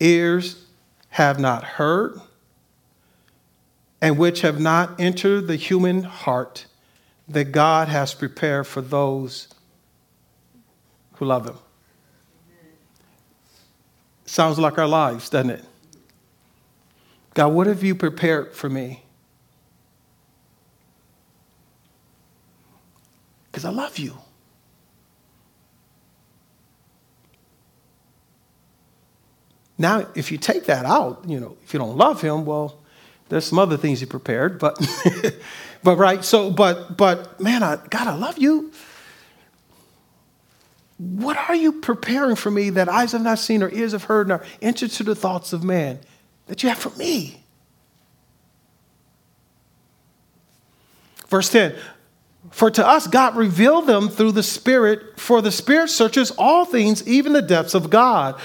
ears 0.00 0.64
have 1.10 1.38
not 1.38 1.62
heard, 1.64 2.20
and 4.02 4.18
which 4.18 4.40
have 4.40 4.60
not 4.60 5.00
entered 5.00 5.46
the 5.46 5.56
human 5.56 6.02
heart 6.02 6.66
that 7.28 7.52
God 7.52 7.88
has 7.88 8.12
prepared 8.12 8.66
for 8.66 8.82
those 8.82 9.48
who 11.14 11.24
love 11.24 11.46
Him. 11.46 11.56
Sounds 14.26 14.58
like 14.58 14.76
our 14.78 14.88
lives, 14.88 15.30
doesn't 15.30 15.50
it? 15.50 15.64
God, 17.34 17.48
what 17.48 17.66
have 17.66 17.82
you 17.82 17.94
prepared 17.94 18.54
for 18.54 18.68
me? 18.68 19.02
Because 23.50 23.64
I 23.64 23.70
love 23.70 23.98
you. 23.98 24.16
Now, 29.76 30.06
if 30.14 30.30
you 30.30 30.38
take 30.38 30.66
that 30.66 30.84
out, 30.84 31.24
you 31.26 31.40
know, 31.40 31.56
if 31.64 31.74
you 31.74 31.78
don't 31.80 31.96
love 31.96 32.20
him, 32.20 32.44
well, 32.44 32.78
there's 33.28 33.44
some 33.44 33.58
other 33.58 33.76
things 33.76 33.98
he 33.98 34.06
prepared, 34.06 34.60
but 34.60 34.78
but 35.82 35.96
right, 35.96 36.24
so 36.24 36.50
but 36.50 36.96
but 36.96 37.40
man, 37.40 37.64
I 37.64 37.76
God, 37.90 38.06
I 38.06 38.14
love 38.14 38.38
you 38.38 38.70
what 40.98 41.36
are 41.36 41.54
you 41.54 41.72
preparing 41.72 42.36
for 42.36 42.50
me 42.50 42.70
that 42.70 42.88
eyes 42.88 43.12
have 43.12 43.22
not 43.22 43.38
seen 43.38 43.62
or 43.62 43.70
ears 43.70 43.92
have 43.92 44.04
heard 44.04 44.28
nor 44.28 44.44
entered 44.62 44.90
to 44.92 45.02
the 45.02 45.14
thoughts 45.14 45.52
of 45.52 45.64
man 45.64 45.98
that 46.46 46.62
you 46.62 46.68
have 46.68 46.78
for 46.78 46.90
me? 46.98 47.40
Verse 51.28 51.48
10 51.50 51.74
For 52.50 52.70
to 52.70 52.86
us 52.86 53.06
God 53.06 53.36
revealed 53.36 53.86
them 53.86 54.08
through 54.08 54.32
the 54.32 54.42
Spirit, 54.42 55.18
for 55.18 55.42
the 55.42 55.52
Spirit 55.52 55.90
searches 55.90 56.30
all 56.32 56.64
things, 56.64 57.06
even 57.08 57.32
the 57.32 57.42
depths 57.42 57.74
of 57.74 57.90
God. 57.90 58.40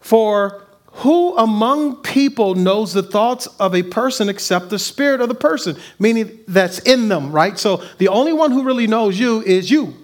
For 0.00 0.66
who 0.96 1.36
among 1.38 1.96
people 2.02 2.54
knows 2.54 2.92
the 2.92 3.02
thoughts 3.02 3.46
of 3.58 3.74
a 3.74 3.82
person 3.82 4.28
except 4.28 4.68
the 4.68 4.78
spirit 4.78 5.20
of 5.20 5.28
the 5.28 5.34
person, 5.34 5.76
meaning 5.98 6.40
that's 6.46 6.80
in 6.80 7.08
them, 7.08 7.32
right? 7.32 7.58
So 7.58 7.82
the 7.96 8.08
only 8.08 8.32
one 8.32 8.50
who 8.50 8.62
really 8.62 8.86
knows 8.86 9.18
you 9.18 9.40
is 9.42 9.70
you. 9.70 10.01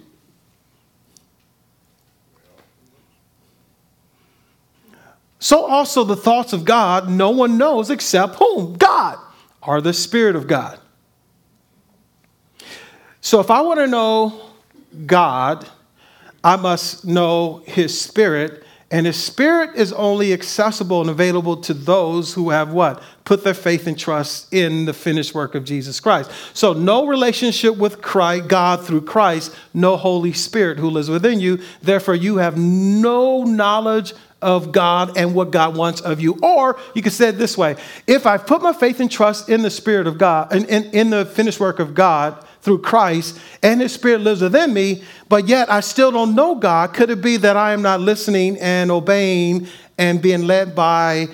So 5.39 5.65
also 5.65 6.03
the 6.03 6.17
thoughts 6.17 6.53
of 6.53 6.65
God 6.65 7.09
no 7.09 7.29
one 7.31 7.57
knows 7.57 7.89
except 7.89 8.35
whom? 8.35 8.73
God, 8.73 9.17
or 9.63 9.81
the 9.81 9.93
Spirit 9.93 10.35
of 10.35 10.47
God. 10.47 10.79
So 13.21 13.39
if 13.39 13.49
I 13.49 13.61
want 13.61 13.79
to 13.79 13.87
know 13.87 14.41
God, 15.05 15.67
I 16.43 16.55
must 16.55 17.05
know 17.05 17.63
His 17.65 17.99
Spirit. 17.99 18.63
And 18.91 19.05
His 19.05 19.21
Spirit 19.21 19.75
is 19.75 19.93
only 19.93 20.33
accessible 20.33 21.01
and 21.01 21.11
available 21.11 21.57
to 21.57 21.75
those 21.75 22.33
who 22.33 22.49
have 22.49 22.73
what? 22.73 23.03
Put 23.23 23.43
their 23.43 23.53
faith 23.53 23.85
and 23.85 23.97
trust 23.99 24.51
in 24.51 24.85
the 24.85 24.93
finished 24.93 25.35
work 25.35 25.53
of 25.53 25.63
Jesus 25.63 25.99
Christ. 25.99 26.31
So, 26.55 26.73
no 26.73 27.05
relationship 27.05 27.77
with 27.77 28.01
Christ, 28.01 28.47
God 28.47 28.83
through 28.83 29.01
Christ, 29.01 29.55
no 29.75 29.95
Holy 29.95 30.33
Spirit 30.33 30.79
who 30.79 30.89
lives 30.89 31.09
within 31.09 31.39
you. 31.39 31.59
Therefore, 31.83 32.15
you 32.15 32.37
have 32.37 32.57
no 32.57 33.43
knowledge 33.43 34.13
of 34.41 34.71
God 34.71 35.17
and 35.17 35.33
what 35.33 35.51
God 35.51 35.75
wants 35.75 36.01
of 36.01 36.21
you. 36.21 36.37
Or 36.41 36.79
you 36.93 37.01
could 37.01 37.13
say 37.13 37.29
it 37.29 37.37
this 37.37 37.57
way 37.57 37.75
if 38.07 38.25
I've 38.25 38.47
put 38.47 38.61
my 38.61 38.73
faith 38.73 38.99
and 38.99 39.11
trust 39.11 39.49
in 39.49 39.61
the 39.61 39.69
Spirit 39.69 40.07
of 40.07 40.17
God, 40.17 40.53
in, 40.53 40.65
in, 40.65 40.83
in 40.91 41.09
the 41.09 41.25
finished 41.25 41.59
work 41.59 41.79
of 41.79 41.93
God 41.93 42.45
through 42.61 42.79
Christ, 42.79 43.39
and 43.63 43.81
His 43.81 43.93
Spirit 43.93 44.21
lives 44.21 44.41
within 44.41 44.73
me, 44.73 45.03
but 45.29 45.47
yet 45.47 45.71
I 45.71 45.79
still 45.79 46.11
don't 46.11 46.35
know 46.35 46.55
God, 46.55 46.93
could 46.93 47.09
it 47.09 47.21
be 47.21 47.37
that 47.37 47.55
I 47.55 47.73
am 47.73 47.81
not 47.81 48.01
listening 48.01 48.57
and 48.59 48.91
obeying 48.91 49.67
and 49.97 50.21
being 50.21 50.43
led 50.43 50.75
by 50.75 51.27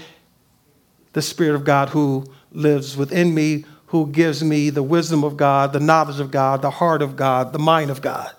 the 1.14 1.22
Spirit 1.22 1.56
of 1.56 1.64
God 1.64 1.90
who 1.90 2.26
lives 2.52 2.98
within 2.98 3.34
me, 3.34 3.66
who 3.88 4.08
gives 4.08 4.44
me 4.44 4.70
the 4.70 4.84
wisdom 4.84 5.24
of 5.24 5.38
God, 5.38 5.74
the 5.74 5.80
knowledge 5.80 6.20
of 6.20 6.30
God, 6.32 6.62
the 6.62 6.72
heart 6.72 7.02
of 7.02 7.16
God, 7.16 7.54
the 7.54 7.60
mind 7.60 7.90
of 7.90 8.02
God? 8.02 8.32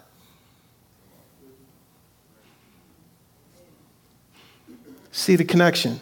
See 5.17 5.35
the 5.35 5.45
connection. 5.47 5.99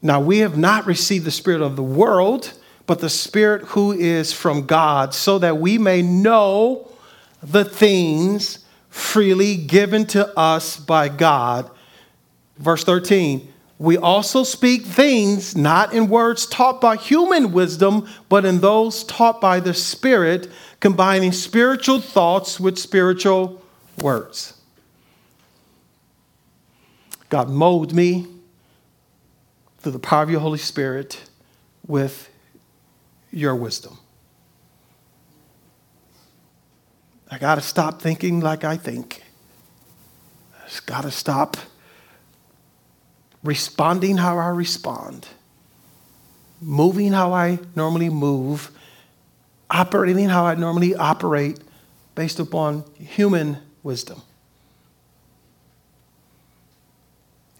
Now, 0.00 0.18
we 0.18 0.38
have 0.38 0.56
not 0.56 0.86
received 0.86 1.26
the 1.26 1.30
Spirit 1.30 1.60
of 1.60 1.76
the 1.76 1.82
world, 1.82 2.54
but 2.86 3.00
the 3.00 3.10
Spirit 3.10 3.64
who 3.66 3.92
is 3.92 4.32
from 4.32 4.64
God, 4.64 5.12
so 5.12 5.38
that 5.38 5.58
we 5.58 5.76
may 5.76 6.00
know 6.00 6.90
the 7.42 7.66
things 7.66 8.64
freely 8.88 9.58
given 9.58 10.06
to 10.06 10.26
us 10.36 10.78
by 10.78 11.10
God. 11.10 11.70
Verse 12.56 12.82
13, 12.82 13.52
we 13.78 13.98
also 13.98 14.44
speak 14.44 14.86
things 14.86 15.54
not 15.54 15.92
in 15.92 16.08
words 16.08 16.46
taught 16.46 16.80
by 16.80 16.96
human 16.96 17.52
wisdom, 17.52 18.08
but 18.30 18.46
in 18.46 18.60
those 18.60 19.04
taught 19.04 19.42
by 19.42 19.60
the 19.60 19.74
Spirit, 19.74 20.50
combining 20.80 21.32
spiritual 21.32 22.00
thoughts 22.00 22.58
with 22.58 22.78
spiritual 22.78 23.62
words. 24.00 24.54
God, 27.30 27.48
mold 27.48 27.94
me 27.94 28.26
through 29.78 29.92
the 29.92 29.98
power 29.98 30.24
of 30.24 30.30
your 30.30 30.40
Holy 30.40 30.58
Spirit 30.58 31.22
with 31.86 32.28
your 33.32 33.54
wisdom. 33.54 33.98
I 37.30 37.38
got 37.38 37.54
to 37.54 37.60
stop 37.60 38.02
thinking 38.02 38.40
like 38.40 38.64
I 38.64 38.76
think. 38.76 39.22
I 40.60 40.68
just 40.68 40.86
got 40.86 41.02
to 41.02 41.12
stop 41.12 41.56
responding 43.44 44.16
how 44.16 44.36
I 44.36 44.48
respond, 44.48 45.28
moving 46.60 47.12
how 47.12 47.32
I 47.32 47.60
normally 47.76 48.10
move, 48.10 48.72
operating 49.70 50.28
how 50.28 50.46
I 50.46 50.56
normally 50.56 50.96
operate 50.96 51.60
based 52.16 52.40
upon 52.40 52.84
human 52.98 53.58
wisdom. 53.84 54.20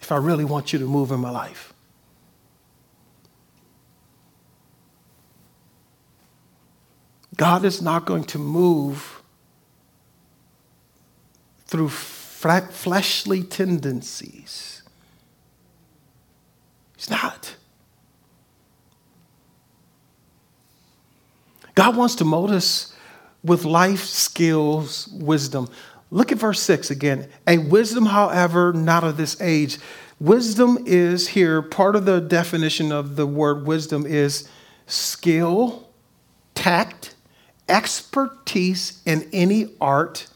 I 0.11 0.17
really 0.17 0.45
want 0.45 0.73
you 0.73 0.79
to 0.79 0.85
move 0.85 1.11
in 1.11 1.19
my 1.19 1.29
life. 1.29 1.73
God 7.37 7.65
is 7.65 7.81
not 7.81 8.05
going 8.05 8.25
to 8.25 8.37
move 8.37 9.23
through 11.65 11.89
fleshly 11.89 13.43
tendencies. 13.43 14.83
He's 16.97 17.09
not. 17.09 17.55
God 21.73 21.95
wants 21.95 22.15
to 22.15 22.25
mold 22.25 22.51
us 22.51 22.93
with 23.43 23.65
life 23.65 24.03
skills, 24.03 25.07
wisdom. 25.07 25.69
Look 26.11 26.33
at 26.33 26.37
verse 26.37 26.61
6 26.61 26.91
again. 26.91 27.29
A 27.47 27.57
wisdom, 27.57 28.07
however, 28.07 28.73
not 28.73 29.05
of 29.05 29.15
this 29.15 29.39
age. 29.41 29.79
Wisdom 30.19 30.77
is 30.85 31.29
here, 31.29 31.61
part 31.61 31.95
of 31.95 32.05
the 32.05 32.19
definition 32.19 32.91
of 32.91 33.15
the 33.15 33.25
word 33.25 33.65
wisdom 33.65 34.05
is 34.05 34.47
skill, 34.85 35.89
tact, 36.53 37.15
expertise 37.67 39.01
in 39.05 39.27
any 39.31 39.73
art, 39.79 40.27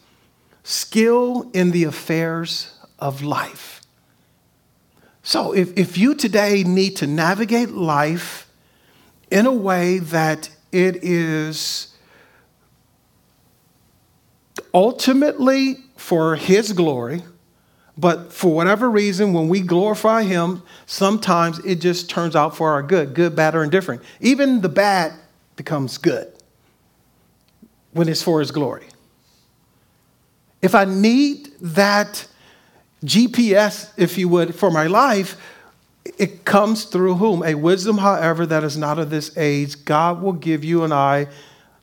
skill 0.64 1.50
in 1.52 1.70
the 1.70 1.84
affairs 1.84 2.78
of 2.98 3.22
life. 3.22 3.82
So, 5.22 5.52
if, 5.52 5.76
if 5.76 5.98
you 5.98 6.14
today 6.14 6.64
need 6.64 6.96
to 6.96 7.06
navigate 7.06 7.70
life 7.70 8.50
in 9.30 9.44
a 9.44 9.52
way 9.52 9.98
that 9.98 10.50
it 10.72 11.04
is 11.04 11.95
ultimately 14.76 15.78
for 15.96 16.36
His 16.36 16.72
glory, 16.74 17.22
but 17.96 18.30
for 18.30 18.54
whatever 18.54 18.90
reason, 18.90 19.32
when 19.32 19.48
we 19.48 19.60
glorify 19.60 20.22
Him, 20.22 20.62
sometimes 20.84 21.58
it 21.60 21.76
just 21.76 22.10
turns 22.10 22.36
out 22.36 22.54
for 22.54 22.70
our 22.72 22.82
good 22.82 23.14
good, 23.14 23.34
bad, 23.34 23.56
or 23.56 23.64
indifferent. 23.64 24.02
Even 24.20 24.60
the 24.60 24.68
bad 24.68 25.14
becomes 25.56 25.96
good 25.96 26.30
when 27.92 28.06
it's 28.06 28.22
for 28.22 28.38
His 28.38 28.50
glory. 28.50 28.86
If 30.60 30.74
I 30.74 30.84
need 30.84 31.48
that 31.60 32.28
GPS, 33.02 33.90
if 33.96 34.18
you 34.18 34.28
would, 34.28 34.54
for 34.54 34.70
my 34.70 34.86
life, 34.86 35.36
it 36.18 36.44
comes 36.44 36.84
through 36.84 37.14
whom? 37.14 37.42
A 37.42 37.54
wisdom, 37.54 37.98
however, 37.98 38.44
that 38.46 38.62
is 38.62 38.76
not 38.76 38.98
of 38.98 39.08
this 39.08 39.36
age. 39.38 39.84
God 39.86 40.20
will 40.20 40.34
give 40.34 40.64
you 40.64 40.84
and 40.84 40.92
I 40.92 41.28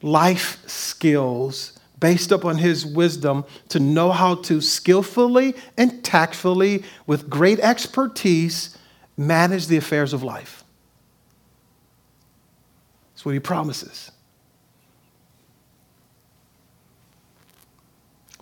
life 0.02 0.62
skills 0.68 1.73
based 2.04 2.34
upon 2.34 2.58
his 2.58 2.86
wisdom 2.86 3.46
to 3.70 3.80
know 3.80 4.12
how 4.12 4.36
to 4.36 4.60
skillfully 4.60 5.56
and 5.78 6.04
tactfully, 6.04 6.84
with 7.08 7.30
great 7.30 7.62
expertise, 7.62 8.78
manage 9.16 9.68
the 9.68 9.78
affairs 9.78 10.12
of 10.12 10.22
life. 10.22 10.66
That's 13.14 13.24
what 13.24 13.32
he 13.32 13.40
promises. 13.40 14.12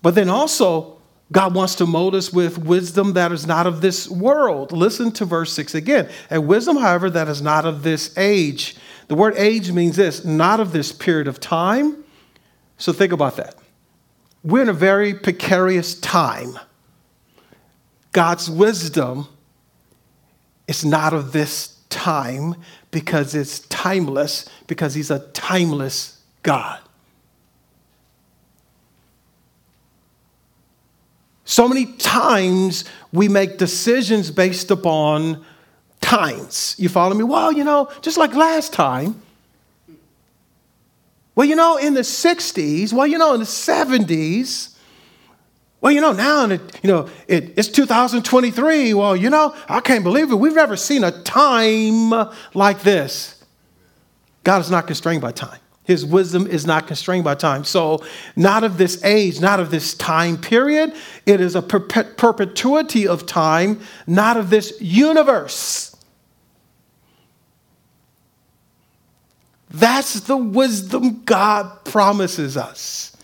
But 0.01 0.15
then 0.15 0.27
also, 0.27 0.98
God 1.32 1.53
wants 1.53 1.75
to 1.75 1.86
mold 1.86 2.15
us 2.15 2.34
with 2.34 2.58
wisdom 2.58 3.13
that 3.13 3.32
is 3.32 3.46
not 3.46 3.68
of 3.68 3.82
this 3.82 4.10
world. 4.10 4.72
Listen 4.72 5.12
to 5.12 5.25
verse 5.25 5.53
6 5.53 5.75
again. 5.75 6.09
A 6.31 6.42
wisdom, 6.42 6.77
however, 6.77 7.12
that 7.12 7.27
is 7.27 7.44
not 7.44 7.66
of 7.66 7.83
this 7.83 8.18
age. 8.18 8.75
The 9.07 9.14
word 9.14 9.35
age 9.38 9.72
means 9.72 9.98
this 9.98 10.25
not 10.25 10.59
of 10.59 10.72
this 10.72 10.92
period 10.92 11.27
of 11.27 11.40
time. 11.40 12.03
So 12.79 12.92
think 12.92 13.14
about 13.14 13.35
that. 13.35 13.60
We're 14.44 14.64
in 14.64 14.70
a 14.70 14.74
very 14.74 15.14
precarious 15.14 15.96
time. 16.00 16.58
God's 18.12 18.50
wisdom 18.50 19.27
is 20.68 20.84
not 20.84 21.14
of 21.14 21.32
this 21.32 21.77
time 21.90 22.56
because 22.90 23.36
it's 23.36 23.60
timeless, 23.60 24.50
because 24.68 24.96
He's 24.96 25.12
a 25.12 25.20
timeless 25.30 26.22
God. 26.44 26.80
So 31.46 31.68
many 31.68 31.86
times 31.98 32.86
we 33.12 33.27
make 33.27 33.58
decisions 33.58 34.32
based 34.32 34.72
upon 34.72 35.46
times. 36.00 36.75
You 36.77 36.90
follow 36.90 37.14
me? 37.14 37.24
Well, 37.25 37.51
you 37.51 37.64
know, 37.64 37.92
just 38.01 38.18
like 38.18 38.34
last 38.34 38.74
time. 38.74 39.22
Well, 41.35 41.48
you 41.48 41.55
know, 41.55 41.77
in 41.77 41.94
the 41.94 42.01
60s, 42.01 42.91
well, 42.91 43.07
you 43.07 43.17
know, 43.17 43.33
in 43.33 43.39
the 43.39 43.46
70s, 43.46 44.75
well, 45.79 45.91
you 45.91 46.01
know, 46.01 46.11
now, 46.11 46.46
you 46.48 46.59
know, 46.83 47.09
it, 47.27 47.53
it's 47.57 47.67
2023. 47.70 48.94
Well, 48.94 49.15
you 49.15 49.29
know, 49.29 49.55
I 49.67 49.79
can't 49.79 50.03
believe 50.03 50.31
it. 50.31 50.35
We've 50.35 50.53
never 50.53 50.75
seen 50.75 51.03
a 51.03 51.11
time 51.24 52.11
like 52.53 52.81
this. 52.81 53.44
God 54.44 54.61
is 54.61 54.70
not 54.70 54.85
constrained 54.85 55.22
by 55.22 55.31
time. 55.31 55.59
His 55.83 56.05
wisdom 56.05 56.46
is 56.46 56.67
not 56.67 56.85
constrained 56.85 57.24
by 57.24 57.35
time. 57.35 57.63
So, 57.63 58.03
not 58.35 58.63
of 58.63 58.77
this 58.77 59.03
age, 59.03 59.41
not 59.41 59.59
of 59.59 59.72
this 59.72 59.96
time 59.96 60.37
period. 60.37 60.94
It 61.25 61.41
is 61.41 61.55
a 61.55 61.61
perpetuity 61.61 63.07
of 63.07 63.25
time, 63.25 63.81
not 64.05 64.37
of 64.37 64.51
this 64.51 64.79
universe. 64.79 65.91
That's 69.72 70.22
the 70.22 70.38
wisdom 70.38 71.24
God 71.24 71.86
promises 71.86 72.57
us. 72.57 73.16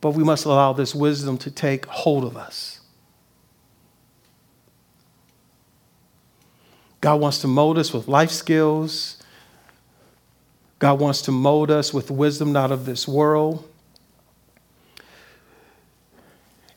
But 0.00 0.10
we 0.10 0.24
must 0.24 0.44
allow 0.44 0.72
this 0.72 0.94
wisdom 0.94 1.38
to 1.38 1.50
take 1.50 1.86
hold 1.86 2.24
of 2.24 2.36
us. 2.36 2.80
God 7.00 7.20
wants 7.20 7.38
to 7.40 7.46
mold 7.46 7.78
us 7.78 7.92
with 7.92 8.08
life 8.08 8.30
skills 8.30 9.18
God 10.78 11.00
wants 11.00 11.22
to 11.22 11.32
mold 11.32 11.70
us 11.70 11.92
with 11.92 12.10
wisdom 12.10 12.52
not 12.52 12.70
of 12.70 12.84
this 12.86 13.08
world. 13.08 13.68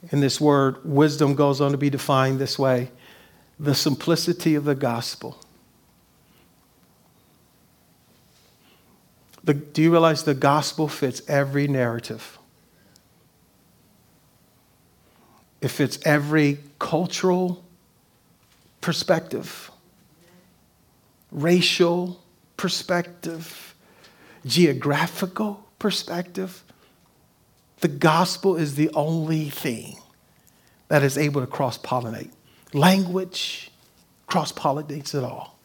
And 0.09 0.23
this 0.23 0.41
word 0.41 0.83
wisdom 0.83 1.35
goes 1.35 1.61
on 1.61 1.71
to 1.71 1.77
be 1.77 1.89
defined 1.89 2.39
this 2.39 2.57
way 2.57 2.89
the 3.59 3.75
simplicity 3.75 4.55
of 4.55 4.63
the 4.63 4.73
gospel. 4.73 5.39
The, 9.51 9.57
do 9.57 9.81
you 9.81 9.91
realize 9.91 10.23
the 10.23 10.33
gospel 10.33 10.87
fits 10.87 11.21
every 11.27 11.67
narrative? 11.67 12.39
It 15.59 15.67
fits 15.67 15.99
every 16.05 16.59
cultural 16.79 17.61
perspective, 18.79 19.69
racial 21.33 22.23
perspective 22.55 23.75
geographical 24.45 25.67
perspective, 25.79 26.63
the 27.81 27.89
gospel 27.89 28.55
is 28.55 28.75
the 28.75 28.89
only 28.93 29.49
thing 29.49 29.97
that 30.87 31.03
is 31.03 31.17
able 31.17 31.41
to 31.41 31.47
cross 31.47 31.77
pollinate. 31.77 32.31
Language 32.71 33.69
cross 34.27 34.53
pollinates 34.53 35.13
it 35.13 35.25
all. 35.25 35.59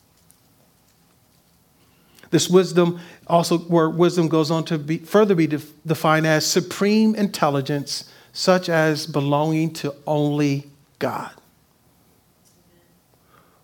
This 2.30 2.48
wisdom, 2.48 3.00
also, 3.26 3.58
where 3.58 3.88
wisdom 3.88 4.28
goes 4.28 4.50
on 4.50 4.64
to 4.66 4.78
be, 4.78 4.98
further 4.98 5.34
be 5.34 5.46
def, 5.46 5.72
defined 5.86 6.26
as 6.26 6.44
supreme 6.46 7.14
intelligence, 7.14 8.10
such 8.32 8.68
as 8.68 9.06
belonging 9.06 9.72
to 9.74 9.94
only 10.06 10.70
God. 10.98 11.32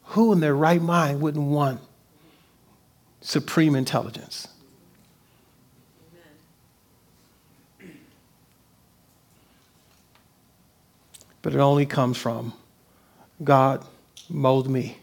Who 0.05 0.33
in 0.33 0.41
their 0.41 0.55
right 0.55 0.81
mind 0.81 1.21
wouldn't 1.21 1.47
want 1.47 1.81
supreme 3.21 3.75
intelligence? 3.75 4.49
but 11.43 11.55
it 11.55 11.59
only 11.59 11.85
comes 11.85 12.17
from 12.17 12.53
God, 13.43 13.85
mold 14.29 14.71
me 14.71 14.97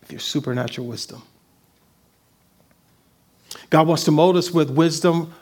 with 0.00 0.10
your 0.10 0.20
supernatural 0.20 0.86
wisdom. 0.86 1.22
God 3.70 3.86
wants 3.86 4.04
to 4.04 4.10
mold 4.10 4.36
us 4.36 4.50
with 4.50 4.70
wisdom 4.70 5.32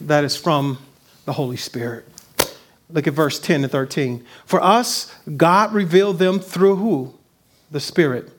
that 0.00 0.24
is 0.24 0.36
from 0.36 0.78
the 1.24 1.32
Holy 1.32 1.56
Spirit. 1.56 2.06
Look 2.90 3.06
at 3.06 3.14
verse 3.14 3.38
10 3.38 3.62
and 3.62 3.70
13. 3.70 4.24
For 4.44 4.62
us, 4.62 5.14
God 5.36 5.72
revealed 5.72 6.18
them 6.18 6.40
through 6.40 6.76
who? 6.76 7.14
The 7.70 7.80
Spirit. 7.80 8.30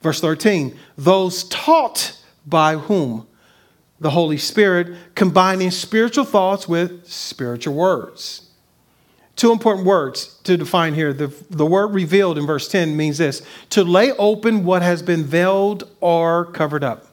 Verse 0.00 0.20
13, 0.20 0.78
those 0.96 1.44
taught 1.44 2.18
by 2.46 2.76
whom? 2.76 3.26
The 3.98 4.10
Holy 4.10 4.38
Spirit, 4.38 4.96
combining 5.14 5.70
spiritual 5.70 6.24
thoughts 6.24 6.66
with 6.66 7.06
spiritual 7.06 7.74
words 7.74 8.50
Two 9.40 9.52
important 9.52 9.86
words 9.86 10.38
to 10.44 10.58
define 10.58 10.92
here. 10.92 11.14
The, 11.14 11.32
the 11.48 11.64
word 11.64 11.94
revealed 11.94 12.36
in 12.36 12.46
verse 12.46 12.68
10 12.68 12.94
means 12.94 13.16
this 13.16 13.40
to 13.70 13.82
lay 13.82 14.12
open 14.12 14.64
what 14.64 14.82
has 14.82 15.02
been 15.02 15.24
veiled 15.24 15.88
or 16.02 16.44
covered 16.44 16.84
up. 16.84 17.06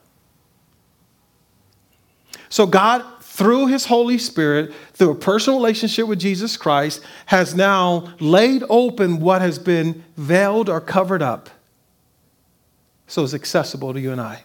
So, 2.49 2.65
God, 2.65 3.03
through 3.21 3.67
His 3.67 3.85
Holy 3.85 4.17
Spirit, 4.17 4.73
through 4.93 5.11
a 5.11 5.15
personal 5.15 5.59
relationship 5.59 6.07
with 6.07 6.19
Jesus 6.19 6.57
Christ, 6.57 7.01
has 7.27 7.53
now 7.53 8.13
laid 8.19 8.63
open 8.69 9.19
what 9.19 9.41
has 9.41 9.59
been 9.59 10.03
veiled 10.15 10.69
or 10.69 10.81
covered 10.81 11.21
up. 11.21 11.49
So 13.07 13.23
it's 13.23 13.33
accessible 13.33 13.93
to 13.93 13.99
you 13.99 14.11
and 14.11 14.19
I. 14.19 14.43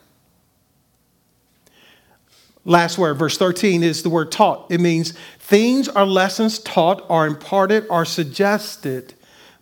Last 2.64 2.96
word, 2.96 3.14
verse 3.14 3.36
13, 3.36 3.82
is 3.82 4.04
the 4.04 4.10
word 4.10 4.30
taught. 4.30 4.70
It 4.70 4.80
means 4.80 5.14
things 5.40 5.88
or 5.88 6.06
lessons 6.06 6.60
taught 6.60 7.04
are 7.08 7.26
imparted 7.26 7.86
or 7.90 8.04
suggested 8.04 9.14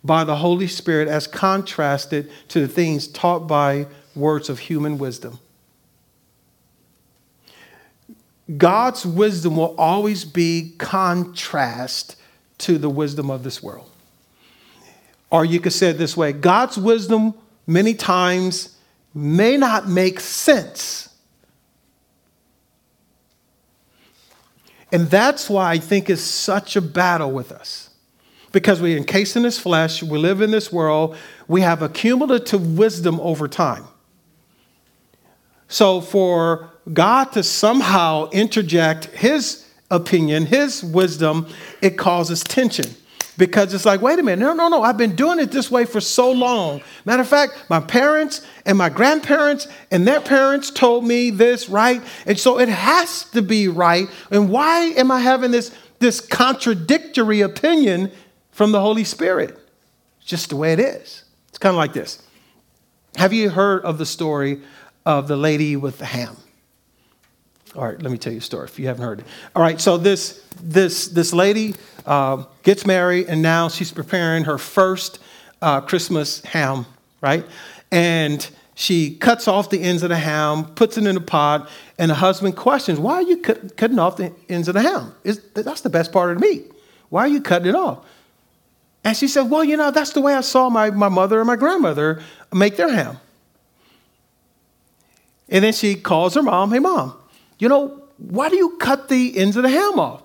by 0.03 0.23
the 0.23 0.35
Holy 0.35 0.67
Spirit 0.67 1.07
as 1.07 1.25
contrasted 1.25 2.29
to 2.49 2.59
the 2.59 2.67
things 2.67 3.07
taught 3.07 3.47
by 3.47 3.87
words 4.15 4.49
of 4.49 4.59
human 4.59 4.99
wisdom. 4.99 5.39
God's 8.57 9.05
wisdom 9.05 9.57
will 9.57 9.75
always 9.77 10.25
be 10.25 10.73
contrast 10.77 12.15
to 12.59 12.77
the 12.77 12.89
wisdom 12.89 13.29
of 13.29 13.43
this 13.43 13.61
world. 13.61 13.89
Or 15.29 15.45
you 15.45 15.59
could 15.59 15.73
say 15.73 15.89
it 15.89 15.97
this 15.97 16.17
way 16.17 16.33
God's 16.33 16.77
wisdom 16.77 17.33
many 17.65 17.93
times 17.93 18.77
may 19.13 19.57
not 19.57 19.87
make 19.87 20.19
sense 20.19 21.11
And 24.91 25.09
that's 25.09 25.49
why 25.49 25.71
I 25.71 25.77
think 25.77 26.09
it's 26.09 26.21
such 26.21 26.75
a 26.75 26.81
battle 26.81 27.31
with 27.31 27.51
us. 27.51 27.89
Because 28.51 28.81
we're 28.81 28.97
encased 28.97 29.37
in 29.37 29.43
this 29.43 29.57
flesh, 29.57 30.03
we 30.03 30.17
live 30.17 30.41
in 30.41 30.51
this 30.51 30.71
world, 30.71 31.15
we 31.47 31.61
have 31.61 31.81
accumulative 31.81 32.77
wisdom 32.77 33.19
over 33.21 33.47
time. 33.47 33.85
So 35.69 36.01
for 36.01 36.70
God 36.91 37.31
to 37.33 37.43
somehow 37.43 38.29
interject 38.29 39.05
his 39.05 39.67
opinion, 39.89 40.45
his 40.45 40.83
wisdom, 40.83 41.47
it 41.81 41.97
causes 41.97 42.43
tension 42.43 42.95
because 43.37 43.73
it's 43.73 43.85
like, 43.85 44.01
wait 44.01 44.19
a 44.19 44.23
minute, 44.23 44.39
no, 44.39 44.53
no, 44.53 44.67
no, 44.67 44.83
I've 44.83 44.97
been 44.97 45.15
doing 45.15 45.39
it 45.39 45.51
this 45.51 45.71
way 45.71 45.85
for 45.85 46.01
so 46.01 46.31
long. 46.31 46.81
Matter 47.05 47.21
of 47.21 47.27
fact, 47.27 47.53
my 47.69 47.79
parents 47.79 48.45
and 48.65 48.77
my 48.77 48.89
grandparents 48.89 49.67
and 49.89 50.07
their 50.07 50.21
parents 50.21 50.69
told 50.69 51.05
me 51.05 51.29
this, 51.29 51.69
right? 51.69 52.01
And 52.25 52.39
so 52.39 52.59
it 52.59 52.69
has 52.69 53.23
to 53.31 53.41
be 53.41 53.67
right. 53.67 54.07
And 54.29 54.49
why 54.49 54.93
am 54.97 55.11
I 55.11 55.19
having 55.21 55.51
this, 55.51 55.75
this 55.99 56.19
contradictory 56.19 57.41
opinion 57.41 58.11
from 58.51 58.71
the 58.71 58.81
Holy 58.81 59.03
Spirit? 59.03 59.57
It's 60.19 60.27
just 60.27 60.49
the 60.49 60.55
way 60.55 60.73
it 60.73 60.79
is. 60.79 61.23
It's 61.49 61.57
kind 61.57 61.73
of 61.73 61.77
like 61.77 61.93
this. 61.93 62.21
Have 63.15 63.33
you 63.33 63.49
heard 63.49 63.83
of 63.83 63.97
the 63.97 64.05
story 64.05 64.61
of 65.05 65.27
the 65.27 65.35
lady 65.35 65.75
with 65.75 65.97
the 65.97 66.05
ham? 66.05 66.37
All 67.73 67.85
right, 67.85 68.01
let 68.01 68.11
me 68.11 68.17
tell 68.17 68.33
you 68.33 68.39
a 68.39 68.41
story 68.41 68.65
if 68.65 68.77
you 68.77 68.87
haven't 68.87 69.03
heard 69.03 69.19
it. 69.19 69.25
All 69.55 69.61
right, 69.61 69.79
so 69.79 69.97
this 69.97 70.43
this 70.61 71.07
this 71.07 71.31
lady 71.31 71.75
uh, 72.05 72.43
gets 72.63 72.85
married, 72.85 73.27
and 73.27 73.41
now 73.41 73.69
she's 73.69 73.93
preparing 73.93 74.43
her 74.43 74.57
first 74.57 75.19
uh, 75.61 75.79
Christmas 75.79 76.41
ham, 76.41 76.85
right? 77.21 77.45
And 77.89 78.45
she 78.75 79.15
cuts 79.15 79.47
off 79.47 79.69
the 79.69 79.81
ends 79.81 80.03
of 80.03 80.09
the 80.09 80.17
ham, 80.17 80.65
puts 80.65 80.97
it 80.97 81.05
in 81.05 81.15
a 81.15 81.21
pot, 81.21 81.69
and 81.97 82.11
the 82.11 82.15
husband 82.15 82.57
questions, 82.57 82.99
"Why 82.99 83.13
are 83.15 83.21
you 83.21 83.37
cut, 83.37 83.77
cutting 83.77 83.99
off 83.99 84.17
the 84.17 84.33
ends 84.49 84.67
of 84.67 84.73
the 84.73 84.81
ham? 84.81 85.15
Is, 85.23 85.41
that's 85.53 85.81
the 85.81 85.89
best 85.89 86.11
part 86.11 86.31
of 86.31 86.41
the 86.41 86.45
meat. 86.45 86.69
Why 87.07 87.21
are 87.21 87.29
you 87.29 87.41
cutting 87.41 87.69
it 87.69 87.75
off?" 87.75 88.05
And 89.05 89.15
she 89.15 89.29
said, 89.29 89.43
"Well, 89.43 89.63
you 89.63 89.77
know, 89.77 89.91
that's 89.91 90.11
the 90.11 90.21
way 90.21 90.33
I 90.33 90.41
saw 90.41 90.69
my, 90.69 90.89
my 90.89 91.09
mother 91.09 91.39
and 91.39 91.47
my 91.47 91.55
grandmother 91.55 92.21
make 92.51 92.75
their 92.75 92.91
ham." 92.91 93.17
And 95.47 95.63
then 95.63 95.71
she 95.71 95.95
calls 95.95 96.35
her 96.35 96.43
mom, 96.43 96.71
"Hey, 96.71 96.79
mom." 96.79 97.13
You 97.61 97.69
know, 97.69 98.01
why 98.17 98.49
do 98.49 98.55
you 98.55 98.75
cut 98.77 99.07
the 99.07 99.37
ends 99.37 99.55
of 99.55 99.61
the 99.63 99.69
ham 99.69 99.99
off? 99.99 100.23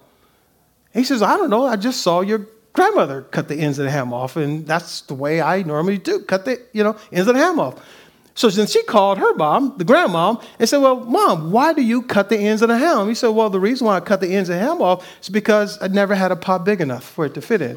he 0.94 1.04
says, 1.04 1.20
I 1.20 1.36
don't 1.36 1.50
know. 1.50 1.66
I 1.66 1.76
just 1.76 2.00
saw 2.00 2.22
your 2.22 2.46
grandmother 2.72 3.20
cut 3.30 3.48
the 3.48 3.56
ends 3.56 3.78
of 3.78 3.84
the 3.84 3.90
ham 3.90 4.14
off, 4.14 4.36
and 4.36 4.66
that's 4.66 5.02
the 5.02 5.12
way 5.14 5.42
I 5.42 5.62
normally 5.62 5.98
do, 5.98 6.20
cut 6.20 6.46
the, 6.46 6.58
you 6.72 6.82
know, 6.82 6.96
ends 7.12 7.28
of 7.28 7.34
the 7.34 7.40
ham 7.40 7.60
off. 7.60 7.78
So 8.34 8.48
then 8.48 8.66
she 8.66 8.82
called 8.84 9.18
her 9.18 9.34
mom, 9.34 9.74
the 9.76 9.84
grandmom, 9.84 10.42
and 10.58 10.66
said, 10.66 10.78
Well, 10.78 11.00
mom, 11.00 11.52
why 11.52 11.74
do 11.74 11.82
you 11.82 12.00
cut 12.00 12.30
the 12.30 12.38
ends 12.38 12.62
of 12.62 12.68
the 12.68 12.78
ham? 12.78 13.08
He 13.08 13.14
said, 13.14 13.28
Well, 13.28 13.50
the 13.50 13.60
reason 13.60 13.86
why 13.86 13.96
I 13.96 14.00
cut 14.00 14.22
the 14.22 14.34
ends 14.34 14.48
of 14.48 14.56
the 14.56 14.60
ham 14.60 14.80
off 14.80 15.06
is 15.20 15.28
because 15.28 15.80
I 15.82 15.88
never 15.88 16.14
had 16.14 16.32
a 16.32 16.36
pot 16.36 16.64
big 16.64 16.80
enough 16.80 17.04
for 17.04 17.26
it 17.26 17.34
to 17.34 17.42
fit 17.42 17.60
in. 17.60 17.76